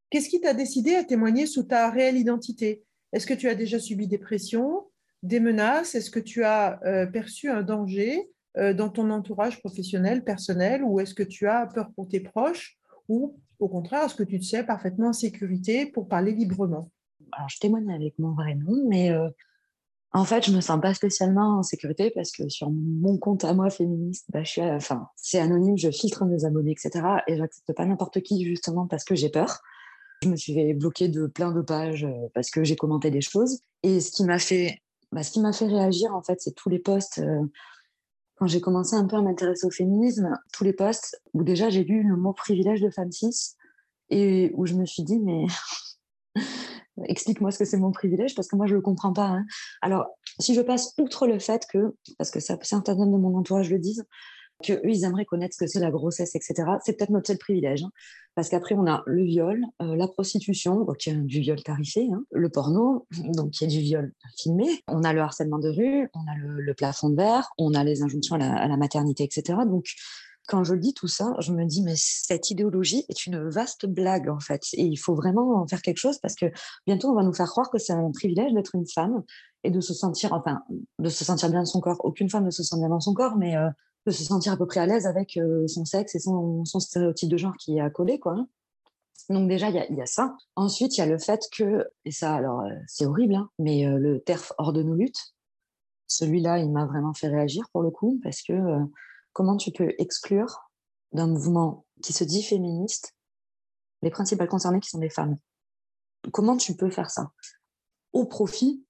Qu'est-ce 0.09 0.31
qui 0.31 0.41
t'a 0.41 0.55
décidé 0.55 0.95
à 0.95 1.05
témoigner 1.05 1.47
sous 1.47 1.65
ta 1.65 1.91
réelle 1.91 2.17
identité? 2.17 2.83
Est-ce 3.13 3.27
que 3.27 3.35
tu 3.35 3.49
as 3.49 3.55
déjà 3.55 3.79
subi 3.79 4.09
des 4.09 4.19
pressions? 4.19 4.90
Des 5.23 5.41
menaces? 5.41 5.95
Est-ce 5.95 6.11
que 6.11 6.21
tu 6.21 6.45
as 6.45 6.81
euh, 6.85 7.07
perçu 7.07 7.49
un 7.51 7.63
danger 7.63 8.31
euh, 8.57 8.75
dans 8.75 8.89
ton 8.89 9.11
entourage 9.11 9.61
professionnel, 9.61 10.25
personnel, 10.25 10.83
ou 10.83 10.99
est-ce 11.01 11.15
que 11.15 11.23
tu 11.23 11.47
as 11.47 11.67
peur 11.67 11.91
pour 11.95 12.09
tes 12.09 12.21
proches, 12.21 12.79
ou 13.09 13.39
au 13.61 13.69
contraire, 13.69 14.05
est-ce 14.05 14.15
que 14.15 14.25
tu 14.25 14.41
te 14.41 14.45
sais 14.45 14.65
parfaitement 14.65 15.09
en 15.09 15.13
sécurité 15.13 15.87
pour 15.87 16.09
parler 16.09 16.33
librement? 16.33 16.91
Alors, 17.33 17.49
je 17.49 17.59
témoigne 17.61 17.93
avec 17.93 18.19
mon 18.19 18.33
vrai 18.33 18.57
nom, 18.57 18.89
mais 18.89 19.13
euh, 19.13 19.29
en 20.13 20.25
fait, 20.25 20.45
je 20.47 20.51
me 20.51 20.61
sens 20.61 20.81
pas 20.81 20.95
spécialement 20.95 21.59
en 21.59 21.63
sécurité 21.63 22.11
parce 22.11 22.33
que 22.33 22.49
sur 22.49 22.71
mon 22.71 23.19
compte 23.19 23.45
à 23.45 23.55
moi 23.55 23.71
féministe, 23.71 24.27
bah, 24.31 24.43
enfin, 24.75 25.07
c'est 25.15 25.39
anonyme, 25.39 25.79
je 25.79 25.91
filtre 25.91 26.25
mes 26.25 26.45
abonnés, 26.45 26.73
etc. 26.73 27.07
Et 27.29 27.37
j'accepte 27.37 27.73
pas 27.75 27.87
n'importe 27.87 28.21
qui 28.23 28.45
justement 28.45 28.89
parce 28.89 29.05
que 29.05 29.15
j'ai 29.15 29.29
peur. 29.29 29.61
Je 30.23 30.29
me 30.29 30.37
suis 30.37 30.55
fait 30.55 30.75
bloquer 30.75 31.09
de 31.09 31.27
plein 31.27 31.53
de 31.53 31.61
pages 31.61 32.07
parce 32.35 32.51
que 32.51 32.65
j'ai 32.65 32.77
commenté 32.77 33.11
des 33.11 33.21
choses. 33.21 33.61
Et 33.85 34.01
ce 34.01 34.11
qui 34.11 34.25
m'a 34.25 34.39
fait 34.39 34.81
bah, 35.13 35.23
ce 35.23 35.33
qui 35.33 35.41
m'a 35.41 35.53
fait 35.53 35.67
réagir, 35.67 36.15
en 36.15 36.23
fait, 36.23 36.41
c'est 36.41 36.55
tous 36.55 36.69
les 36.69 36.79
posts. 36.79 37.19
Euh, 37.19 37.43
quand 38.37 38.47
j'ai 38.47 38.61
commencé 38.61 38.97
un 38.97 39.07
peu 39.07 39.17
à 39.17 39.23
m'intéresser 39.23 39.67
au 39.67 39.71
féminisme, 39.71 40.35
tous 40.53 40.65
les 40.65 40.73
posts 40.73 41.21
où 41.35 41.43
déjà 41.45 41.69
j'ai 41.69 41.85
lu 41.85 42.03
le 42.03 42.17
mot 42.17 42.33
privilège 42.33 42.81
de 42.81 42.89
femme 42.89 43.13
cis 43.13 43.55
et 44.09 44.51
où 44.55 44.65
je 44.65 44.75
me 44.75 44.87
suis 44.87 45.03
dit, 45.03 45.19
mais 45.19 45.45
explique-moi 47.05 47.51
ce 47.51 47.59
que 47.59 47.67
c'est 47.67 47.77
mon 47.77 47.93
privilège 47.93 48.35
parce 48.35 48.49
que 48.49 48.57
moi 48.57 48.67
je 48.67 48.75
le 48.75 48.81
comprends 48.81 49.13
pas. 49.13 49.27
Hein. 49.27 49.45
Alors, 49.83 50.07
si 50.39 50.55
je 50.55 50.63
passe 50.63 50.95
outre 50.99 51.27
le 51.27 51.39
fait 51.39 51.67
que, 51.71 51.95
parce 52.17 52.31
que 52.31 52.41
certains 52.41 52.99
hommes 52.99 53.13
de 53.13 53.19
mon 53.19 53.37
entourage 53.37 53.71
le 53.71 53.79
disent, 53.79 54.07
qu'eux, 54.61 54.81
ils 54.85 55.05
aimeraient 55.05 55.25
connaître 55.25 55.55
ce 55.55 55.65
que 55.65 55.67
c'est 55.67 55.81
la 55.81 55.91
grossesse, 55.91 56.35
etc. 56.35 56.55
C'est 56.85 56.97
peut-être 56.97 57.11
notre 57.11 57.27
seul 57.29 57.39
privilège. 57.39 57.83
Hein. 57.83 57.91
parce 58.35 58.49
qu'après, 58.49 58.75
on 58.75 58.87
a 58.87 59.03
le 59.07 59.25
viol, 59.25 59.65
euh, 59.83 59.97
la 59.97 60.09
prostitution, 60.09 60.85
donc 60.85 61.07
il 61.07 61.13
y 61.13 61.17
a 61.17 61.21
du 61.21 61.41
viol 61.41 61.63
tarifé, 61.63 62.09
hein, 62.13 62.23
le 62.31 62.49
porno, 62.49 63.07
donc 63.35 63.61
y 63.61 63.65
a 63.65 63.67
du 63.67 63.81
viol 63.81 64.13
filmé, 64.37 64.67
on 64.89 65.03
a 65.03 65.13
le 65.13 65.21
harcèlement 65.21 65.59
de 65.59 65.69
rue, 65.69 66.09
on 66.15 66.21
a 66.21 66.37
le, 66.39 66.75
plafond 66.75 67.11
de 67.11 67.17
verre, 67.17 67.51
on 67.59 67.75
a 67.75 67.85
les 67.85 68.03
injonctions 68.03 68.37
à 68.37 68.69
la, 68.69 68.77
maternité, 68.77 69.25
etc. 69.25 69.59
Donc, 69.67 69.87
quand 70.47 70.65
je 70.65 70.75
dis 70.75 70.95
tout 70.95 71.07
ça, 71.07 71.33
je 71.39 71.53
me 71.53 71.65
dis, 71.65 71.83
mais 71.83 71.95
cette 71.97 72.51
idéologie 72.51 73.05
est 73.09 73.27
une 73.27 73.49
vaste 73.49 73.87
blague, 73.87 74.29
en 74.29 74.41
fait. 74.41 74.63
Et 74.73 74.83
il 74.83 74.97
faut 74.97 75.15
vraiment 75.15 75.63
en 75.63 75.67
faire 75.67 75.81
quelque 75.81 75.99
chose 75.99 76.19
parce 76.19 76.35
que 76.35 76.47
bientôt, 76.87 77.09
on 77.09 77.15
va 77.15 77.23
nous 77.23 77.33
faire 77.33 77.49
croire 77.49 77.71
que 77.71 77.79
c'est 77.79 77.93
un 77.93 78.11
privilège 78.11 78.53
d'être 78.53 78.75
une 78.75 78.87
femme 78.87 79.23
et 79.63 79.71
de 79.71 79.81
se 79.81 79.95
sentir, 79.95 80.33
enfin, 80.33 80.61
de 80.99 81.09
se 81.09 81.25
sentir 81.25 81.51
bien 81.51 81.61
dans 81.61 81.67
son 81.67 81.81
corps. 81.81 82.01
Aucune 82.05 82.29
femme 82.29 82.47
ne 82.47 82.51
se 82.51 82.63
sent 82.63 82.77
bien 82.79 82.89
dans 82.89 83.01
son 83.01 83.15
corps, 83.15 83.37
mais 83.37 83.57
euh, 83.57 83.69
de 84.07 84.13
se 84.13 84.25
sentir 84.25 84.53
à 84.53 84.57
peu 84.57 84.67
près 84.67 84.81
à 84.81 84.87
l'aise 84.87 85.07
avec 85.07 85.37
euh, 85.37 85.67
son 85.67 85.85
sexe 85.85 86.15
et 86.15 86.19
son, 86.19 86.65
stéréotype 86.65 87.29
de 87.29 87.37
genre 87.37 87.57
qui 87.57 87.77
est 87.77 87.81
accolé, 87.81 88.19
quoi. 88.19 88.35
Hein. 88.35 88.49
Donc 89.29 89.49
déjà, 89.49 89.69
il 89.69 89.97
y, 89.97 90.03
a 90.03 90.07
ça. 90.07 90.37
Ensuite, 90.57 90.97
il 90.97 91.01
y 91.01 91.03
a 91.03 91.07
le 91.07 91.19
fait 91.19 91.41
que, 91.53 91.87
et 92.05 92.11
ça, 92.11 92.35
alors, 92.35 92.63
euh, 92.63 92.75
c'est 92.89 93.07
horrible, 93.07 93.35
hein, 93.35 93.51
mais 93.59 93.87
euh, 93.87 93.99
le 93.99 94.21
TERF 94.21 94.53
hors 94.59 94.73
de 94.73 94.83
nos 94.83 94.95
luttes, 94.95 95.35
celui-là, 96.09 96.59
il 96.59 96.73
m'a 96.73 96.87
vraiment 96.87 97.15
fait 97.15 97.29
réagir 97.29 97.69
pour 97.73 97.83
le 97.83 97.91
coup, 97.91 98.19
parce 98.23 98.43
que 98.43 98.53
comment 99.33 99.57
tu 99.57 99.71
peux 99.71 99.95
exclure 99.99 100.59
d'un 101.13 101.29
mouvement 101.29 101.85
qui 102.03 102.13
se 102.13 102.25
dit 102.25 102.43
féministe 102.43 103.15
les 104.03 104.11
principales 104.11 104.49
concernées 104.49 104.81
qui 104.81 104.89
sont 104.89 104.99
des 104.99 105.11
femmes? 105.11 105.37
Comment 106.33 106.57
tu 106.57 106.75
peux 106.75 106.91
faire 106.91 107.11
ça? 107.11 107.31
Au 108.13 108.25
profit 108.25 108.85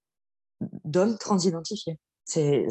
d'hommes 0.83 1.17
transidentifiés. 1.19 1.99
C'est 2.25 2.67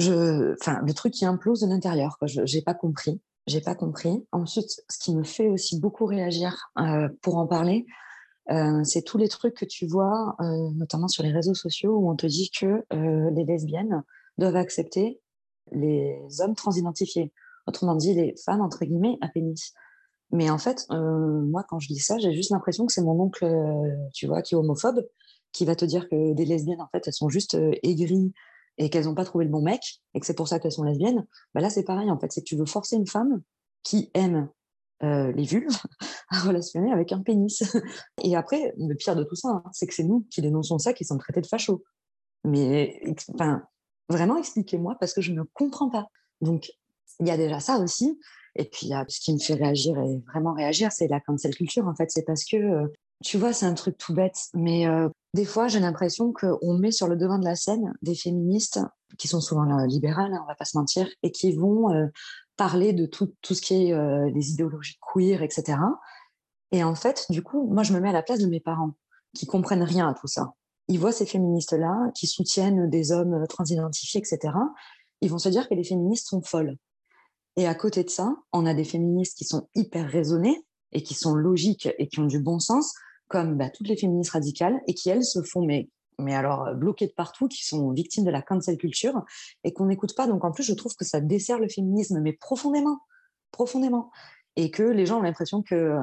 je, 0.00 0.54
enfin, 0.54 0.80
le 0.84 0.94
truc 0.94 1.12
qui 1.12 1.24
implose 1.24 1.60
de 1.60 1.68
l'intérieur. 1.68 2.16
Je 2.22 2.40
n'ai 2.40 2.62
pas 2.62 2.74
compris. 2.74 3.20
J'ai 3.46 3.60
pas 3.60 3.74
compris. 3.74 4.26
Ensuite, 4.32 4.82
ce 4.88 4.98
qui 4.98 5.14
me 5.14 5.24
fait 5.24 5.48
aussi 5.48 5.78
beaucoup 5.78 6.06
réagir 6.06 6.70
euh, 6.78 7.08
pour 7.22 7.36
en 7.36 7.46
parler, 7.46 7.86
euh, 8.50 8.82
c'est 8.84 9.02
tous 9.02 9.18
les 9.18 9.28
trucs 9.28 9.54
que 9.54 9.64
tu 9.64 9.86
vois, 9.86 10.36
euh, 10.40 10.70
notamment 10.74 11.08
sur 11.08 11.22
les 11.22 11.32
réseaux 11.32 11.54
sociaux, 11.54 11.96
où 11.96 12.10
on 12.10 12.16
te 12.16 12.26
dit 12.26 12.50
que 12.50 12.84
les 12.90 13.44
lesbiennes 13.44 14.02
doivent 14.38 14.56
accepter 14.56 15.20
les 15.72 16.18
hommes 16.40 16.54
transidentifiés. 16.54 17.32
Autrement 17.66 17.94
dit, 17.94 18.14
les 18.14 18.34
femmes, 18.44 18.62
entre 18.62 18.84
guillemets, 18.84 19.18
à 19.20 19.28
pénis. 19.28 19.74
Mais 20.32 20.48
en 20.48 20.58
fait, 20.58 20.86
moi, 20.90 21.64
quand 21.68 21.78
je 21.78 21.88
dis 21.88 21.98
ça, 21.98 22.18
j'ai 22.18 22.32
juste 22.32 22.50
l'impression 22.50 22.86
que 22.86 22.92
c'est 22.92 23.02
mon 23.02 23.20
oncle, 23.20 23.46
tu 24.14 24.26
vois, 24.26 24.42
qui 24.42 24.54
est 24.54 24.56
homophobe, 24.56 25.04
qui 25.52 25.64
va 25.64 25.76
te 25.76 25.84
dire 25.84 26.08
que 26.08 26.32
des 26.34 26.44
lesbiennes, 26.44 26.80
en 26.80 26.88
fait, 26.88 27.06
elles 27.06 27.12
sont 27.12 27.28
juste 27.28 27.56
aigries, 27.82 28.32
et 28.80 28.88
qu'elles 28.88 29.04
n'ont 29.04 29.14
pas 29.14 29.26
trouvé 29.26 29.44
le 29.44 29.50
bon 29.50 29.60
mec 29.60 30.00
et 30.14 30.20
que 30.20 30.26
c'est 30.26 30.34
pour 30.34 30.48
ça 30.48 30.58
qu'elles 30.58 30.72
sont 30.72 30.84
lesbiennes, 30.84 31.26
bah 31.54 31.60
là 31.60 31.68
c'est 31.68 31.84
pareil 31.84 32.10
en 32.10 32.18
fait, 32.18 32.32
c'est 32.32 32.40
que 32.40 32.46
tu 32.46 32.56
veux 32.56 32.66
forcer 32.66 32.96
une 32.96 33.06
femme 33.06 33.42
qui 33.82 34.10
aime 34.14 34.48
euh, 35.02 35.30
les 35.32 35.44
vulves 35.44 35.78
à 36.30 36.40
relationner 36.40 36.90
avec 36.90 37.12
un 37.12 37.20
pénis. 37.20 37.62
Et 38.24 38.36
après, 38.36 38.72
le 38.78 38.94
pire 38.94 39.16
de 39.16 39.24
tout 39.24 39.36
ça, 39.36 39.48
hein, 39.48 39.62
c'est 39.72 39.86
que 39.86 39.94
c'est 39.94 40.04
nous 40.04 40.26
qui 40.30 40.40
dénonçons 40.40 40.78
ça 40.78 40.94
qui 40.94 41.04
sommes 41.04 41.18
traités 41.18 41.42
de 41.42 41.46
fachos. 41.46 41.84
Mais 42.44 43.02
enfin, 43.34 43.62
vraiment 44.08 44.38
expliquez-moi 44.38 44.96
parce 44.98 45.12
que 45.12 45.20
je 45.20 45.32
ne 45.32 45.42
comprends 45.52 45.90
pas. 45.90 46.06
Donc 46.40 46.72
il 47.18 47.28
y 47.28 47.30
a 47.30 47.36
déjà 47.36 47.60
ça 47.60 47.78
aussi. 47.78 48.18
Et 48.56 48.64
puis 48.64 48.94
a 48.94 49.04
ce 49.08 49.20
qui 49.20 49.34
me 49.34 49.38
fait 49.38 49.54
réagir 49.54 49.98
et 49.98 50.22
vraiment 50.32 50.54
réagir, 50.54 50.90
c'est 50.90 51.06
la 51.06 51.20
cancel 51.20 51.54
culture 51.54 51.86
en 51.86 51.94
fait. 51.94 52.10
C'est 52.10 52.24
parce 52.24 52.44
que 52.44 52.56
euh, 52.56 52.86
tu 53.22 53.36
vois, 53.36 53.52
c'est 53.52 53.66
un 53.66 53.74
truc 53.74 53.98
tout 53.98 54.14
bête, 54.14 54.48
mais 54.54 54.86
euh, 54.86 55.10
des 55.34 55.44
fois, 55.44 55.68
j'ai 55.68 55.78
l'impression 55.78 56.32
qu'on 56.32 56.76
met 56.78 56.90
sur 56.90 57.06
le 57.06 57.16
devant 57.16 57.38
de 57.38 57.44
la 57.44 57.54
scène 57.54 57.94
des 58.02 58.14
féministes 58.14 58.80
qui 59.16 59.28
sont 59.28 59.40
souvent 59.40 59.70
euh, 59.78 59.86
libérales, 59.86 60.32
hein, 60.34 60.40
on 60.42 60.46
va 60.46 60.54
pas 60.54 60.64
se 60.64 60.76
mentir, 60.76 61.08
et 61.22 61.30
qui 61.30 61.52
vont 61.52 61.92
euh, 61.92 62.06
parler 62.56 62.92
de 62.92 63.06
tout, 63.06 63.32
ce 63.44 63.60
qui 63.60 63.86
est 63.86 63.92
euh, 63.92 64.28
les 64.34 64.50
idéologies 64.50 64.98
queer, 65.00 65.42
etc. 65.42 65.78
Et 66.72 66.82
en 66.82 66.94
fait, 66.94 67.26
du 67.30 67.42
coup, 67.42 67.68
moi, 67.70 67.82
je 67.82 67.92
me 67.92 68.00
mets 68.00 68.08
à 68.08 68.12
la 68.12 68.22
place 68.22 68.40
de 68.40 68.46
mes 68.46 68.60
parents 68.60 68.92
qui 69.34 69.46
comprennent 69.46 69.82
rien 69.82 70.08
à 70.08 70.14
tout 70.14 70.26
ça. 70.26 70.54
Ils 70.88 70.98
voient 70.98 71.12
ces 71.12 71.26
féministes-là 71.26 72.10
qui 72.14 72.26
soutiennent 72.26 72.90
des 72.90 73.12
hommes 73.12 73.46
transidentifiés, 73.48 74.20
etc. 74.20 74.54
Ils 75.20 75.30
vont 75.30 75.38
se 75.38 75.48
dire 75.48 75.68
que 75.68 75.74
les 75.74 75.84
féministes 75.84 76.28
sont 76.28 76.42
folles. 76.42 76.76
Et 77.56 77.68
à 77.68 77.74
côté 77.74 78.02
de 78.02 78.10
ça, 78.10 78.34
on 78.52 78.66
a 78.66 78.74
des 78.74 78.84
féministes 78.84 79.36
qui 79.36 79.44
sont 79.44 79.68
hyper 79.76 80.08
raisonnées 80.08 80.64
et 80.92 81.02
qui 81.02 81.14
sont 81.14 81.34
logiques 81.34 81.88
et 81.98 82.08
qui 82.08 82.18
ont 82.18 82.26
du 82.26 82.40
bon 82.40 82.58
sens, 82.58 82.94
comme 83.30 83.56
bah, 83.56 83.70
toutes 83.70 83.88
les 83.88 83.96
féministes 83.96 84.32
radicales, 84.32 84.78
et 84.86 84.92
qui, 84.92 85.08
elles, 85.08 85.24
se 85.24 85.40
font 85.42 85.64
mais 85.64 85.88
mais 86.18 86.34
alors 86.34 86.74
bloqués 86.74 87.06
de 87.06 87.12
partout, 87.12 87.48
qui 87.48 87.64
sont 87.64 87.92
victimes 87.92 88.24
de 88.24 88.30
la 88.30 88.42
cancel 88.42 88.76
culture 88.76 89.24
et 89.64 89.72
qu'on 89.72 89.86
n'écoute 89.86 90.14
pas. 90.14 90.26
Donc 90.26 90.44
en 90.44 90.52
plus, 90.52 90.64
je 90.64 90.74
trouve 90.74 90.94
que 90.94 91.04
ça 91.04 91.20
dessert 91.20 91.58
le 91.58 91.68
féminisme, 91.68 92.20
mais 92.20 92.34
profondément, 92.34 92.98
profondément. 93.52 94.10
Et 94.56 94.70
que 94.70 94.82
les 94.82 95.06
gens 95.06 95.20
ont 95.20 95.22
l'impression 95.22 95.62
que 95.62 95.96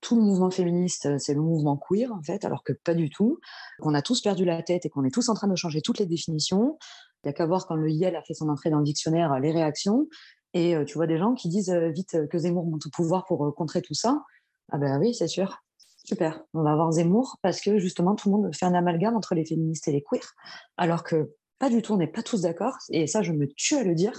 tout 0.00 0.16
le 0.16 0.22
mouvement 0.22 0.50
féministe, 0.50 1.18
c'est 1.18 1.34
le 1.34 1.42
mouvement 1.42 1.76
queer, 1.76 2.10
en 2.10 2.22
fait, 2.22 2.44
alors 2.46 2.64
que 2.64 2.72
pas 2.72 2.94
du 2.94 3.10
tout. 3.10 3.38
Qu'on 3.80 3.92
a 3.92 4.00
tous 4.00 4.22
perdu 4.22 4.46
la 4.46 4.62
tête 4.62 4.86
et 4.86 4.88
qu'on 4.88 5.04
est 5.04 5.12
tous 5.12 5.28
en 5.28 5.34
train 5.34 5.48
de 5.48 5.56
changer 5.56 5.82
toutes 5.82 5.98
les 5.98 6.06
définitions. 6.06 6.78
Il 7.22 7.28
n'y 7.28 7.30
a 7.30 7.32
qu'à 7.34 7.46
voir 7.46 7.66
quand 7.66 7.74
le 7.74 7.90
YEL 7.90 8.16
a 8.16 8.22
fait 8.22 8.32
son 8.32 8.48
entrée 8.48 8.70
dans 8.70 8.78
le 8.78 8.84
dictionnaire, 8.84 9.38
les 9.40 9.52
réactions. 9.52 10.08
Et 10.54 10.74
tu 10.86 10.94
vois 10.94 11.06
des 11.06 11.18
gens 11.18 11.34
qui 11.34 11.48
disent 11.48 11.70
vite 11.70 12.16
que 12.30 12.38
Zemmour 12.38 12.64
monte 12.64 12.86
au 12.86 12.90
pouvoir 12.90 13.26
pour 13.26 13.54
contrer 13.54 13.82
tout 13.82 13.94
ça. 13.94 14.24
Ah 14.72 14.78
ben 14.78 14.98
oui, 14.98 15.14
c'est 15.14 15.28
sûr. 15.28 15.62
Super, 16.04 16.42
on 16.54 16.62
va 16.62 16.72
avoir 16.72 16.92
Zemmour 16.92 17.38
parce 17.42 17.60
que 17.60 17.78
justement 17.78 18.14
tout 18.14 18.30
le 18.30 18.36
monde 18.36 18.54
fait 18.54 18.66
un 18.66 18.74
amalgame 18.74 19.16
entre 19.16 19.34
les 19.34 19.44
féministes 19.44 19.86
et 19.88 19.92
les 19.92 20.02
queers, 20.02 20.34
alors 20.76 21.04
que 21.04 21.34
pas 21.58 21.68
du 21.68 21.82
tout, 21.82 21.92
on 21.92 21.98
n'est 21.98 22.06
pas 22.06 22.22
tous 22.22 22.42
d'accord, 22.42 22.76
et 22.90 23.06
ça 23.06 23.22
je 23.22 23.32
me 23.32 23.46
tue 23.46 23.76
à 23.76 23.84
le 23.84 23.94
dire. 23.94 24.18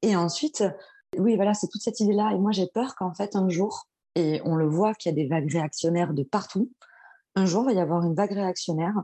Et 0.00 0.16
ensuite, 0.16 0.64
oui, 1.18 1.36
voilà, 1.36 1.52
c'est 1.52 1.68
toute 1.68 1.82
cette 1.82 2.00
idée-là, 2.00 2.32
et 2.34 2.38
moi 2.38 2.52
j'ai 2.52 2.66
peur 2.66 2.94
qu'en 2.96 3.12
fait 3.14 3.36
un 3.36 3.48
jour, 3.48 3.88
et 4.14 4.40
on 4.44 4.56
le 4.56 4.66
voit 4.66 4.94
qu'il 4.94 5.10
y 5.10 5.12
a 5.12 5.16
des 5.16 5.28
vagues 5.28 5.52
réactionnaires 5.52 6.14
de 6.14 6.22
partout, 6.22 6.70
un 7.36 7.46
jour 7.46 7.64
il 7.68 7.74
va 7.74 7.80
y 7.80 7.82
avoir 7.82 8.04
une 8.04 8.14
vague 8.14 8.32
réactionnaire 8.32 8.94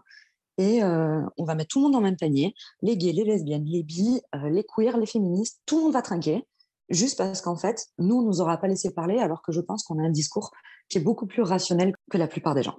et 0.58 0.82
euh, 0.82 1.22
on 1.38 1.44
va 1.44 1.54
mettre 1.54 1.68
tout 1.68 1.78
le 1.78 1.84
monde 1.84 1.92
dans 1.92 2.00
le 2.00 2.04
même 2.04 2.16
panier, 2.16 2.54
les 2.82 2.96
gays, 2.96 3.12
les 3.12 3.24
lesbiennes, 3.24 3.64
les 3.64 3.82
bi, 3.82 4.20
euh, 4.34 4.50
les 4.50 4.64
queers, 4.64 4.98
les 4.98 5.06
féministes, 5.06 5.60
tout 5.64 5.78
le 5.78 5.84
monde 5.84 5.92
va 5.94 6.02
trinquer, 6.02 6.44
juste 6.90 7.16
parce 7.16 7.40
qu'en 7.40 7.56
fait, 7.56 7.86
nous, 7.98 8.16
on 8.16 8.22
nous 8.22 8.40
aura 8.40 8.58
pas 8.58 8.68
laissé 8.68 8.90
parler, 8.90 9.18
alors 9.18 9.42
que 9.42 9.52
je 9.52 9.60
pense 9.60 9.84
qu'on 9.84 9.98
a 9.98 10.02
un 10.02 10.10
discours 10.10 10.50
qui 10.88 10.98
est 10.98 11.00
beaucoup 11.00 11.26
plus 11.26 11.42
rationnel 11.42 11.94
que 12.10 12.18
la 12.18 12.26
plupart 12.26 12.54
des 12.54 12.62
gens. 12.62 12.78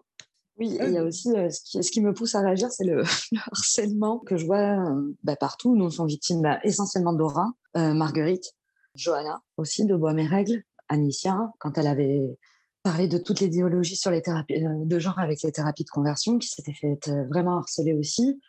Oui, 0.59 0.77
il 0.79 0.91
y 0.91 0.97
a 0.97 1.03
aussi 1.03 1.31
euh, 1.31 1.49
ce, 1.49 1.89
qui, 1.89 2.01
me 2.01 2.13
pousse 2.13 2.35
à 2.35 2.41
réagir, 2.41 2.69
c'est 2.71 2.83
le, 2.85 3.03
harcèlement 3.51 4.19
que 4.19 4.37
je 4.37 4.45
vois 4.45 4.91
euh, 4.91 5.15
bah, 5.23 5.35
partout. 5.35 5.75
Nous 5.75 5.89
sommes 5.89 6.07
victimes 6.07 6.41
bah, 6.41 6.59
essentiellement 6.63 7.13
d'Aura, 7.13 7.51
euh, 7.77 7.93
Marguerite, 7.93 8.53
Johanna 8.95 9.41
aussi 9.57 9.85
de 9.85 9.95
Bois 9.95 10.13
mes 10.13 10.29
Anicia, 10.89 11.51
quand 11.59 11.77
elle 11.77 11.87
avait 11.87 12.37
parlé 12.83 13.07
de 13.07 13.17
toute 13.17 13.39
l'idéologie 13.39 13.95
sur 13.95 14.11
les 14.11 14.21
thérapies 14.21 14.61
de 14.61 14.99
genre 14.99 15.17
avec 15.19 15.41
les 15.41 15.51
thérapies 15.51 15.85
de 15.85 15.89
conversion, 15.89 16.37
qui 16.37 16.49
s'était 16.49 16.73
fait 16.73 16.99
vraiment 17.29 17.57
harceler 17.57 17.93
aussi. 17.93 18.41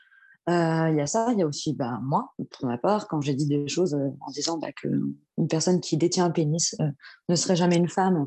Il 0.48 0.94
y 0.96 1.00
a 1.00 1.06
ça, 1.06 1.30
il 1.32 1.38
y 1.38 1.42
a 1.42 1.46
aussi 1.46 1.72
bah, 1.72 2.00
moi, 2.02 2.32
pour 2.50 2.66
ma 2.66 2.78
part, 2.78 3.08
quand 3.08 3.20
j'ai 3.20 3.34
dit 3.34 3.46
des 3.46 3.68
choses 3.68 3.94
en 3.94 4.30
disant 4.30 4.58
bah, 4.58 4.72
qu'une 4.72 5.14
personne 5.48 5.80
qui 5.80 5.96
détient 5.96 6.24
un 6.24 6.30
pénis 6.30 6.74
ne 7.28 7.34
serait 7.36 7.56
jamais 7.56 7.76
une 7.76 7.88
femme, 7.88 8.26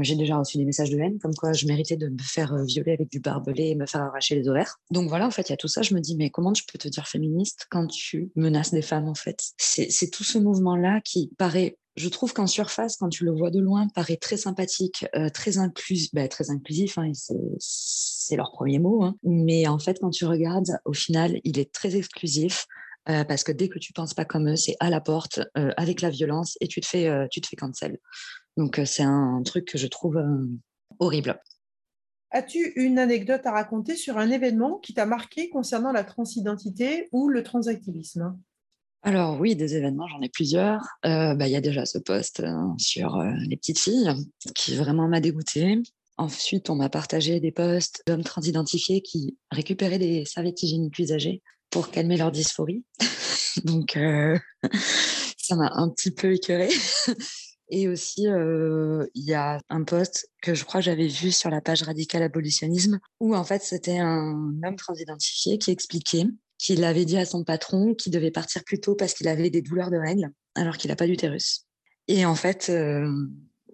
j'ai 0.00 0.16
déjà 0.16 0.38
reçu 0.38 0.56
des 0.56 0.64
messages 0.64 0.88
de 0.88 0.98
haine, 0.98 1.18
comme 1.18 1.34
quoi 1.34 1.52
je 1.52 1.66
méritais 1.66 1.98
de 1.98 2.08
me 2.08 2.22
faire 2.22 2.56
violer 2.64 2.92
avec 2.92 3.10
du 3.10 3.20
barbelé 3.20 3.64
et 3.64 3.74
me 3.74 3.84
faire 3.84 4.00
arracher 4.00 4.34
les 4.34 4.48
ovaires. 4.48 4.78
Donc 4.90 5.10
voilà, 5.10 5.26
en 5.26 5.30
fait, 5.30 5.50
il 5.50 5.52
y 5.52 5.52
a 5.52 5.58
tout 5.58 5.68
ça. 5.68 5.82
Je 5.82 5.94
me 5.94 6.00
dis, 6.00 6.16
mais 6.16 6.30
comment 6.30 6.54
je 6.54 6.62
peux 6.70 6.78
te 6.78 6.88
dire 6.88 7.06
féministe 7.06 7.66
quand 7.70 7.86
tu 7.86 8.30
menaces 8.34 8.70
des 8.70 8.80
femmes, 8.80 9.08
en 9.08 9.14
fait? 9.14 9.38
C'est 9.58 10.10
tout 10.10 10.24
ce 10.24 10.38
mouvement-là 10.38 11.02
qui 11.04 11.30
paraît 11.36 11.76
je 11.98 12.08
trouve 12.08 12.32
qu'en 12.32 12.46
surface, 12.46 12.96
quand 12.96 13.08
tu 13.08 13.24
le 13.24 13.32
vois 13.32 13.50
de 13.50 13.60
loin, 13.60 13.88
paraît 13.88 14.16
très 14.16 14.36
sympathique, 14.36 15.06
euh, 15.14 15.28
très, 15.28 15.58
inclus 15.58 16.08
bah, 16.12 16.28
très 16.28 16.50
inclusif, 16.50 16.96
hein, 16.98 17.10
c'est 17.58 18.36
leur 18.36 18.52
premier 18.52 18.78
mot. 18.78 19.02
Hein. 19.02 19.16
Mais 19.22 19.66
en 19.66 19.78
fait, 19.78 19.98
quand 20.00 20.10
tu 20.10 20.24
regardes, 20.24 20.78
au 20.84 20.92
final, 20.92 21.40
il 21.44 21.58
est 21.58 21.72
très 21.72 21.96
exclusif. 21.96 22.66
Euh, 23.08 23.24
parce 23.24 23.42
que 23.42 23.52
dès 23.52 23.70
que 23.70 23.78
tu 23.78 23.94
penses 23.94 24.12
pas 24.12 24.26
comme 24.26 24.50
eux, 24.50 24.56
c'est 24.56 24.76
à 24.80 24.90
la 24.90 25.00
porte 25.00 25.40
euh, 25.56 25.70
avec 25.78 26.02
la 26.02 26.10
violence 26.10 26.58
et 26.60 26.68
tu 26.68 26.82
te 26.82 26.86
fais, 26.86 27.08
tu 27.30 27.40
te 27.40 27.48
fais 27.48 27.56
cancel. 27.56 27.98
Donc, 28.58 28.80
c'est 28.84 29.02
un 29.02 29.40
truc 29.44 29.64
que 29.64 29.78
je 29.78 29.86
trouve 29.86 30.22
horrible. 30.98 31.40
As-tu 32.30 32.72
une 32.76 32.98
anecdote 32.98 33.46
à 33.46 33.52
raconter 33.52 33.96
sur 33.96 34.18
un 34.18 34.30
événement 34.30 34.78
qui 34.78 34.92
t'a 34.92 35.06
marqué 35.06 35.48
concernant 35.48 35.92
la 35.92 36.04
transidentité 36.04 37.08
ou 37.12 37.30
le 37.30 37.42
transactivisme? 37.42 38.38
Alors 39.02 39.40
oui, 39.40 39.54
des 39.54 39.76
événements, 39.76 40.08
j'en 40.08 40.20
ai 40.20 40.28
plusieurs. 40.28 40.80
Euh, 41.06 41.34
bah, 41.34 41.46
il 41.46 41.52
y 41.52 41.56
a 41.56 41.60
déjà 41.60 41.86
ce 41.86 41.98
post 41.98 42.40
hein, 42.40 42.74
sur 42.78 43.22
les 43.48 43.56
petites 43.56 43.78
filles 43.78 44.10
qui 44.54 44.74
vraiment 44.74 45.06
m'a 45.08 45.20
dégoûtée. 45.20 45.80
Ensuite, 46.16 46.68
on 46.68 46.74
m'a 46.74 46.88
partagé 46.88 47.38
des 47.38 47.52
posts 47.52 48.02
d'hommes 48.06 48.24
transidentifiés 48.24 49.00
qui 49.00 49.38
récupéraient 49.52 50.00
des 50.00 50.24
serviettes 50.24 50.62
hygiéniques 50.62 50.98
usagées 50.98 51.42
pour 51.70 51.90
calmer 51.90 52.16
leur 52.16 52.32
dysphorie. 52.32 52.84
Donc, 53.64 53.96
ça 55.38 55.56
m'a 55.56 55.70
un 55.74 55.88
petit 55.90 56.10
peu 56.10 56.34
écœurée. 56.34 56.70
Et 57.70 57.88
aussi, 57.88 58.26
euh, 58.26 59.06
il 59.14 59.24
y 59.24 59.34
a 59.34 59.60
un 59.68 59.84
post 59.84 60.30
que 60.42 60.54
je 60.54 60.64
crois 60.64 60.80
j'avais 60.80 61.06
vu 61.06 61.30
sur 61.30 61.50
la 61.50 61.60
page 61.60 61.82
Radical 61.82 62.22
Abolitionnisme, 62.22 62.98
où 63.20 63.36
en 63.36 63.44
fait 63.44 63.62
c'était 63.62 63.98
un 63.98 64.54
homme 64.64 64.76
transidentifié 64.76 65.58
qui 65.58 65.70
expliquait 65.70 66.24
qu'il 66.58 66.84
avait 66.84 67.04
dit 67.04 67.16
à 67.16 67.24
son 67.24 67.44
patron 67.44 67.94
qu'il 67.94 68.12
devait 68.12 68.30
partir 68.30 68.64
plus 68.64 68.80
tôt 68.80 68.94
parce 68.94 69.14
qu'il 69.14 69.28
avait 69.28 69.50
des 69.50 69.62
douleurs 69.62 69.90
de 69.90 69.96
règles, 69.96 70.30
alors 70.54 70.76
qu'il 70.76 70.90
n'a 70.90 70.96
pas 70.96 71.06
d'utérus. 71.06 71.66
Et 72.08 72.26
en 72.26 72.34
fait, 72.34 72.68
euh, 72.70 73.10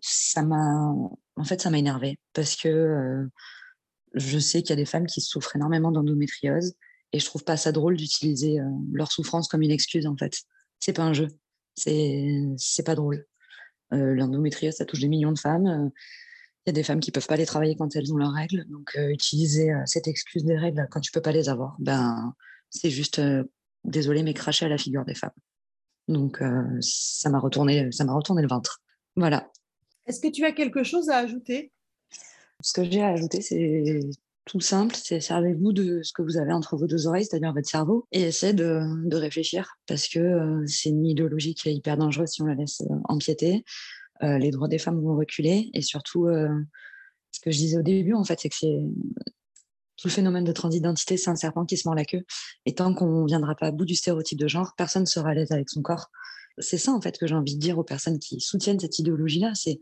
ça 0.00 0.42
m'a, 0.42 0.92
en 1.36 1.44
fait, 1.44 1.60
ça 1.60 1.70
m'a 1.70 1.78
énervé 1.78 2.18
parce 2.32 2.56
que 2.56 2.68
euh, 2.68 3.26
je 4.14 4.38
sais 4.38 4.62
qu'il 4.62 4.70
y 4.70 4.74
a 4.74 4.76
des 4.76 4.84
femmes 4.84 5.06
qui 5.06 5.20
souffrent 5.20 5.56
énormément 5.56 5.90
d'endométriose 5.90 6.74
et 7.12 7.20
je 7.20 7.24
trouve 7.24 7.44
pas 7.44 7.56
ça 7.56 7.72
drôle 7.72 7.96
d'utiliser 7.96 8.58
leur 8.92 9.10
souffrance 9.10 9.48
comme 9.48 9.62
une 9.62 9.70
excuse. 9.70 10.06
En 10.06 10.16
fait, 10.16 10.42
c'est 10.80 10.92
pas 10.92 11.04
un 11.04 11.12
jeu, 11.12 11.28
c'est 11.76 12.42
c'est 12.56 12.84
pas 12.84 12.94
drôle. 12.94 13.24
Euh, 13.92 14.14
l'endométriose, 14.14 14.74
ça 14.74 14.84
touche 14.84 15.00
des 15.00 15.08
millions 15.08 15.32
de 15.32 15.38
femmes. 15.38 15.66
Euh, 15.66 15.88
il 16.66 16.68
y 16.68 16.70
a 16.70 16.72
des 16.72 16.82
femmes 16.82 17.00
qui 17.00 17.10
peuvent 17.10 17.26
pas 17.26 17.34
aller 17.34 17.46
travailler 17.46 17.76
quand 17.76 17.94
elles 17.94 18.12
ont 18.12 18.16
leurs 18.16 18.32
règles. 18.32 18.64
Donc, 18.70 18.90
euh, 18.96 19.08
utiliser 19.08 19.70
cette 19.84 20.08
excuse 20.08 20.44
des 20.44 20.56
règles 20.56 20.88
quand 20.90 21.00
tu 21.00 21.12
peux 21.12 21.20
pas 21.20 21.32
les 21.32 21.48
avoir, 21.48 21.76
ben, 21.78 22.34
c'est 22.74 22.90
juste, 22.90 23.20
désolé, 23.84 24.22
mais 24.22 24.34
cracher 24.34 24.66
à 24.66 24.68
la 24.68 24.78
figure 24.78 25.04
des 25.04 25.14
femmes. 25.14 25.30
Donc, 26.08 26.42
ça 26.80 27.30
m'a 27.30 27.38
retourné, 27.38 27.90
ça 27.92 28.04
m'a 28.04 28.14
retourné 28.14 28.42
le 28.42 28.48
ventre. 28.48 28.82
Voilà. 29.16 29.50
Est-ce 30.06 30.20
que 30.20 30.28
tu 30.28 30.44
as 30.44 30.52
quelque 30.52 30.82
chose 30.82 31.08
à 31.08 31.18
ajouter? 31.18 31.72
Ce 32.62 32.72
que 32.72 32.84
j'ai 32.84 33.02
à 33.02 33.08
ajouter, 33.08 33.40
c'est 33.40 34.00
tout 34.44 34.60
simple, 34.60 34.94
c'est 34.94 35.20
servez-vous 35.20 35.72
de 35.72 36.02
ce 36.02 36.12
que 36.12 36.22
vous 36.22 36.36
avez 36.36 36.52
entre 36.52 36.76
vos 36.76 36.86
deux 36.86 37.06
oreilles, 37.06 37.24
c'est-à-dire 37.24 37.52
votre 37.52 37.68
cerveau, 37.68 38.06
et 38.12 38.22
essayez 38.22 38.52
de, 38.52 38.80
de 39.08 39.16
réfléchir, 39.16 39.76
parce 39.86 40.08
que 40.08 40.18
euh, 40.18 40.66
c'est 40.66 40.90
une 40.90 41.06
idéologie 41.06 41.54
qui 41.54 41.70
est 41.70 41.74
hyper 41.74 41.96
dangereuse 41.96 42.30
si 42.30 42.42
on 42.42 42.46
la 42.46 42.54
laisse 42.54 42.82
euh, 42.82 42.94
empiéter. 43.04 43.64
Euh, 44.22 44.38
les 44.38 44.50
droits 44.50 44.68
des 44.68 44.78
femmes 44.78 45.00
vont 45.00 45.16
reculer, 45.16 45.70
et 45.72 45.80
surtout, 45.80 46.28
ce 47.30 47.40
que 47.40 47.50
je 47.50 47.56
disais 47.56 47.78
au 47.78 47.82
début, 47.82 48.14
en 48.14 48.24
fait, 48.24 48.38
c'est 48.40 48.48
que 48.48 48.56
c'est 48.56 48.80
tout 49.96 50.08
le 50.08 50.12
phénomène 50.12 50.44
de 50.44 50.52
transidentité, 50.52 51.16
c'est 51.16 51.30
un 51.30 51.36
serpent 51.36 51.64
qui 51.64 51.76
se 51.76 51.86
mord 51.86 51.94
la 51.94 52.04
queue. 52.04 52.24
Et 52.66 52.74
tant 52.74 52.94
qu'on 52.94 53.22
ne 53.22 53.26
viendra 53.26 53.54
pas 53.54 53.66
à 53.66 53.70
bout 53.70 53.84
du 53.84 53.94
stéréotype 53.94 54.38
de 54.38 54.48
genre, 54.48 54.74
personne 54.76 55.02
ne 55.02 55.08
sera 55.08 55.30
à 55.30 55.34
l'aise 55.34 55.52
avec 55.52 55.70
son 55.70 55.82
corps. 55.82 56.10
C'est 56.58 56.78
ça, 56.78 56.92
en 56.92 57.00
fait, 57.00 57.18
que 57.18 57.26
j'ai 57.26 57.34
envie 57.34 57.54
de 57.54 57.60
dire 57.60 57.78
aux 57.78 57.84
personnes 57.84 58.18
qui 58.18 58.40
soutiennent 58.40 58.80
cette 58.80 58.98
idéologie-là. 58.98 59.52
C'est, 59.54 59.78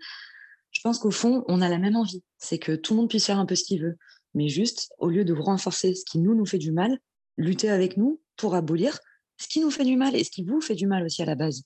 je 0.71 0.81
pense 0.83 0.99
qu'au 0.99 1.11
fond, 1.11 1.45
on 1.49 1.61
a 1.61 1.69
la 1.69 1.79
même 1.79 1.97
envie. 1.97 2.23
C'est 2.39 2.59
que 2.59 2.73
tout 2.73 2.95
le 2.95 3.01
monde 3.01 3.09
puisse 3.09 3.27
faire 3.27 3.39
un 3.39 3.47
peu 3.47 3.55
ce 3.55 3.65
qu'il 3.65 3.83
veut 3.83 3.97
mais 4.35 4.49
juste, 4.49 4.93
au 4.99 5.09
lieu 5.09 5.25
de 5.25 5.35
renforcer 5.35 5.95
ce 5.95 6.05
qui 6.05 6.19
nous, 6.19 6.35
nous 6.35 6.47
fait 6.47 6.59
du 6.59 6.73
mal, 6.73 6.99
lutter 7.37 7.69
avec 7.69 7.97
nous 7.97 8.21
pour 8.37 8.55
abolir 8.55 8.99
ce 9.39 9.49
qui 9.49 9.61
nous 9.61 9.71
fait 9.71 9.85
du 9.85 9.97
mal 9.97 10.15
et 10.15 10.25
ce 10.25 10.31
qui 10.31 10.45
vous 10.45 10.61
fait 10.61 10.75
du 10.75 10.87
mal 10.87 11.05
aussi 11.05 11.23
à 11.23 11.27
la 11.27 11.35
base. 11.35 11.63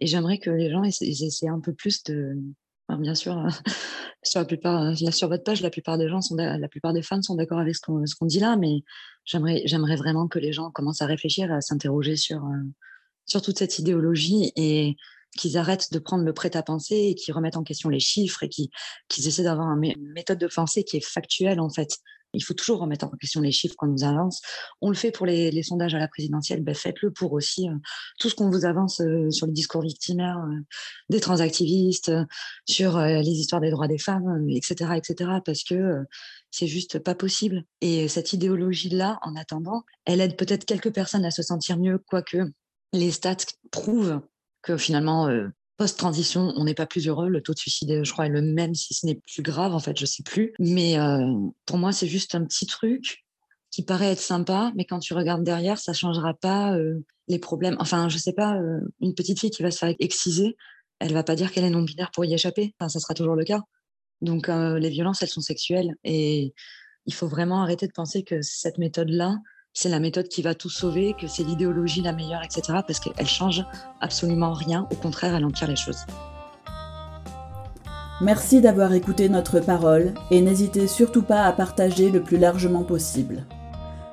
Et 0.00 0.06
j'aimerais 0.06 0.38
que 0.38 0.50
les 0.50 0.70
gens 0.70 0.82
essaient 0.84 1.48
un 1.48 1.60
peu 1.60 1.72
plus 1.72 2.02
de... 2.04 2.36
bien 2.98 3.14
sûr, 3.14 3.46
sur, 4.22 4.40
la 4.40 4.46
plupart, 4.46 4.96
sur 4.96 5.28
votre 5.28 5.44
page, 5.44 5.62
la 5.62 5.70
plupart 5.70 5.98
des 5.98 6.08
gens 6.08 6.20
sont, 6.20 6.36
la 6.36 6.68
plupart 6.68 6.92
des 6.92 7.02
fans 7.02 7.22
sont 7.22 7.34
d'accord 7.34 7.58
avec 7.58 7.74
ce 7.74 7.80
qu'on 7.82 8.26
dit 8.26 8.40
là, 8.40 8.56
mais 8.56 8.82
j'aimerais, 9.24 9.62
j'aimerais 9.64 9.96
vraiment 9.96 10.28
que 10.28 10.38
les 10.38 10.52
gens 10.52 10.70
commencent 10.70 11.02
à 11.02 11.06
réfléchir, 11.06 11.52
à 11.52 11.60
s'interroger 11.60 12.16
sur, 12.16 12.44
euh, 12.44 12.62
sur 13.26 13.42
toute 13.42 13.58
cette 13.58 13.78
idéologie 13.78 14.52
et 14.56 14.96
qu'ils 15.36 15.56
arrêtent 15.56 15.92
de 15.92 15.98
prendre 15.98 16.24
le 16.24 16.32
prêt-à-penser 16.32 16.96
et 16.96 17.14
qu'ils 17.14 17.34
remettent 17.34 17.56
en 17.56 17.62
question 17.62 17.88
les 17.88 18.00
chiffres 18.00 18.42
et 18.42 18.48
qu'ils 18.48 19.28
essaient 19.28 19.44
d'avoir 19.44 19.68
une 19.68 20.12
méthode 20.12 20.38
de 20.38 20.48
pensée 20.48 20.84
qui 20.84 20.96
est 20.96 21.04
factuelle 21.04 21.60
en 21.60 21.70
fait. 21.70 21.98
Il 22.32 22.42
faut 22.42 22.54
toujours 22.54 22.80
remettre 22.80 23.04
en 23.04 23.10
question 23.10 23.40
les 23.40 23.52
chiffres 23.52 23.74
qu'on 23.76 23.86
nous 23.86 24.04
avance. 24.04 24.40
On 24.80 24.88
le 24.88 24.94
fait 24.94 25.10
pour 25.10 25.26
les, 25.26 25.62
sondages 25.62 25.94
à 25.94 25.98
la 25.98 26.08
présidentielle, 26.08 26.62
ben 26.62 26.74
faites-le 26.74 27.10
pour 27.10 27.32
aussi 27.32 27.68
euh, 27.68 27.74
tout 28.18 28.28
ce 28.28 28.34
qu'on 28.34 28.50
vous 28.50 28.64
avance 28.64 29.00
euh, 29.00 29.30
sur 29.30 29.46
le 29.46 29.52
discours 29.52 29.82
victimaire 29.82 30.38
euh, 30.38 30.60
des 31.08 31.20
transactivistes, 31.20 32.12
sur 32.68 32.98
les 32.98 33.28
histoires 33.28 33.60
des 33.60 33.70
droits 33.70 33.88
des 33.88 33.98
femmes, 33.98 34.48
etc., 34.48 34.92
etc. 34.96 35.30
Parce 35.44 35.64
que 35.64 36.04
c'est 36.50 36.66
juste 36.66 36.98
pas 36.98 37.14
possible. 37.14 37.64
Et 37.80 38.08
cette 38.08 38.32
idéologie-là, 38.32 39.18
en 39.22 39.36
attendant, 39.36 39.84
elle 40.04 40.20
aide 40.20 40.36
peut-être 40.36 40.64
quelques 40.64 40.92
personnes 40.92 41.24
à 41.24 41.30
se 41.30 41.42
sentir 41.42 41.78
mieux, 41.78 41.98
quoique 41.98 42.38
les 42.92 43.10
stats 43.10 43.36
prouvent 43.70 44.20
que 44.62 44.76
finalement, 44.76 45.28
post-transition, 45.80 46.52
on 46.56 46.64
n'est 46.64 46.74
pas 46.74 46.84
plus 46.84 47.08
heureux. 47.08 47.30
Le 47.30 47.40
taux 47.40 47.54
de 47.54 47.58
suicide, 47.58 48.04
je 48.04 48.12
crois, 48.12 48.26
est 48.26 48.28
le 48.28 48.42
même, 48.42 48.74
si 48.74 48.92
ce 48.92 49.06
n'est 49.06 49.14
plus 49.14 49.42
grave, 49.42 49.74
en 49.74 49.78
fait, 49.78 49.98
je 49.98 50.04
sais 50.04 50.22
plus. 50.22 50.52
Mais 50.58 50.98
euh, 50.98 51.24
pour 51.64 51.78
moi, 51.78 51.90
c'est 51.90 52.06
juste 52.06 52.34
un 52.34 52.44
petit 52.44 52.66
truc 52.66 53.24
qui 53.70 53.82
paraît 53.82 54.12
être 54.12 54.20
sympa, 54.20 54.72
mais 54.76 54.84
quand 54.84 54.98
tu 54.98 55.14
regardes 55.14 55.42
derrière, 55.42 55.78
ça 55.78 55.94
changera 55.94 56.34
pas 56.34 56.76
euh, 56.76 57.02
les 57.28 57.38
problèmes. 57.38 57.76
Enfin, 57.80 58.10
je 58.10 58.18
sais 58.18 58.34
pas, 58.34 58.60
une 59.00 59.14
petite 59.14 59.40
fille 59.40 59.48
qui 59.48 59.62
va 59.62 59.70
se 59.70 59.78
faire 59.78 59.94
exciser, 60.00 60.54
elle 60.98 61.14
va 61.14 61.22
pas 61.22 61.34
dire 61.34 61.50
qu'elle 61.50 61.64
est 61.64 61.70
non-binaire 61.70 62.10
pour 62.10 62.26
y 62.26 62.34
échapper. 62.34 62.74
Enfin, 62.78 62.90
ça 62.90 63.00
sera 63.00 63.14
toujours 63.14 63.34
le 63.34 63.44
cas. 63.44 63.62
Donc, 64.20 64.48
les 64.48 64.90
violences, 64.90 65.22
elles 65.22 65.30
sont 65.30 65.40
sexuelles 65.40 65.94
et 66.04 66.52
il 67.06 67.14
faut 67.14 67.26
vraiment 67.26 67.62
arrêter 67.62 67.86
de 67.86 67.92
penser 67.92 68.22
que 68.22 68.42
cette 68.42 68.76
méthode-là, 68.76 69.38
c'est 69.72 69.88
la 69.88 70.00
méthode 70.00 70.28
qui 70.28 70.42
va 70.42 70.54
tout 70.54 70.68
sauver, 70.68 71.14
que 71.18 71.28
c'est 71.28 71.44
l'idéologie 71.44 72.02
la 72.02 72.12
meilleure, 72.12 72.42
etc. 72.42 72.80
Parce 72.86 73.00
qu'elle 73.00 73.26
change 73.26 73.64
absolument 74.00 74.52
rien. 74.52 74.86
Au 74.90 74.96
contraire, 74.96 75.34
elle 75.34 75.44
empire 75.44 75.68
les 75.68 75.76
choses. 75.76 76.04
Merci 78.20 78.60
d'avoir 78.60 78.92
écouté 78.92 79.30
notre 79.30 79.60
parole 79.60 80.12
et 80.30 80.42
n'hésitez 80.42 80.86
surtout 80.86 81.22
pas 81.22 81.44
à 81.44 81.52
partager 81.52 82.10
le 82.10 82.22
plus 82.22 82.36
largement 82.36 82.82
possible. 82.82 83.46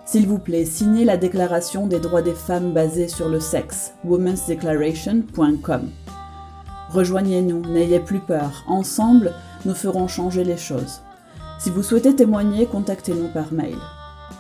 S'il 0.06 0.26
vous 0.26 0.40
plaît, 0.40 0.64
signez 0.64 1.04
la 1.04 1.18
Déclaration 1.18 1.88
des 1.88 2.00
droits 2.00 2.22
des 2.22 2.34
femmes 2.34 2.72
basée 2.72 3.10
sur 3.10 3.28
le 3.28 3.42
sexe, 3.42 3.92
womensdeclaration.com. 4.06 5.90
Rejoignez-nous, 6.90 7.62
n'ayez 7.66 8.00
plus 8.00 8.22
peur. 8.22 8.64
Ensemble, 8.68 9.34
nous 9.66 9.74
ferons 9.74 10.08
changer 10.08 10.46
les 10.46 10.56
choses. 10.56 11.02
Si 11.60 11.70
vous 11.70 11.84
souhaitez 11.84 12.16
témoigner, 12.16 12.66
contactez-nous 12.66 13.28
par 13.34 13.52
mail. 13.52 13.76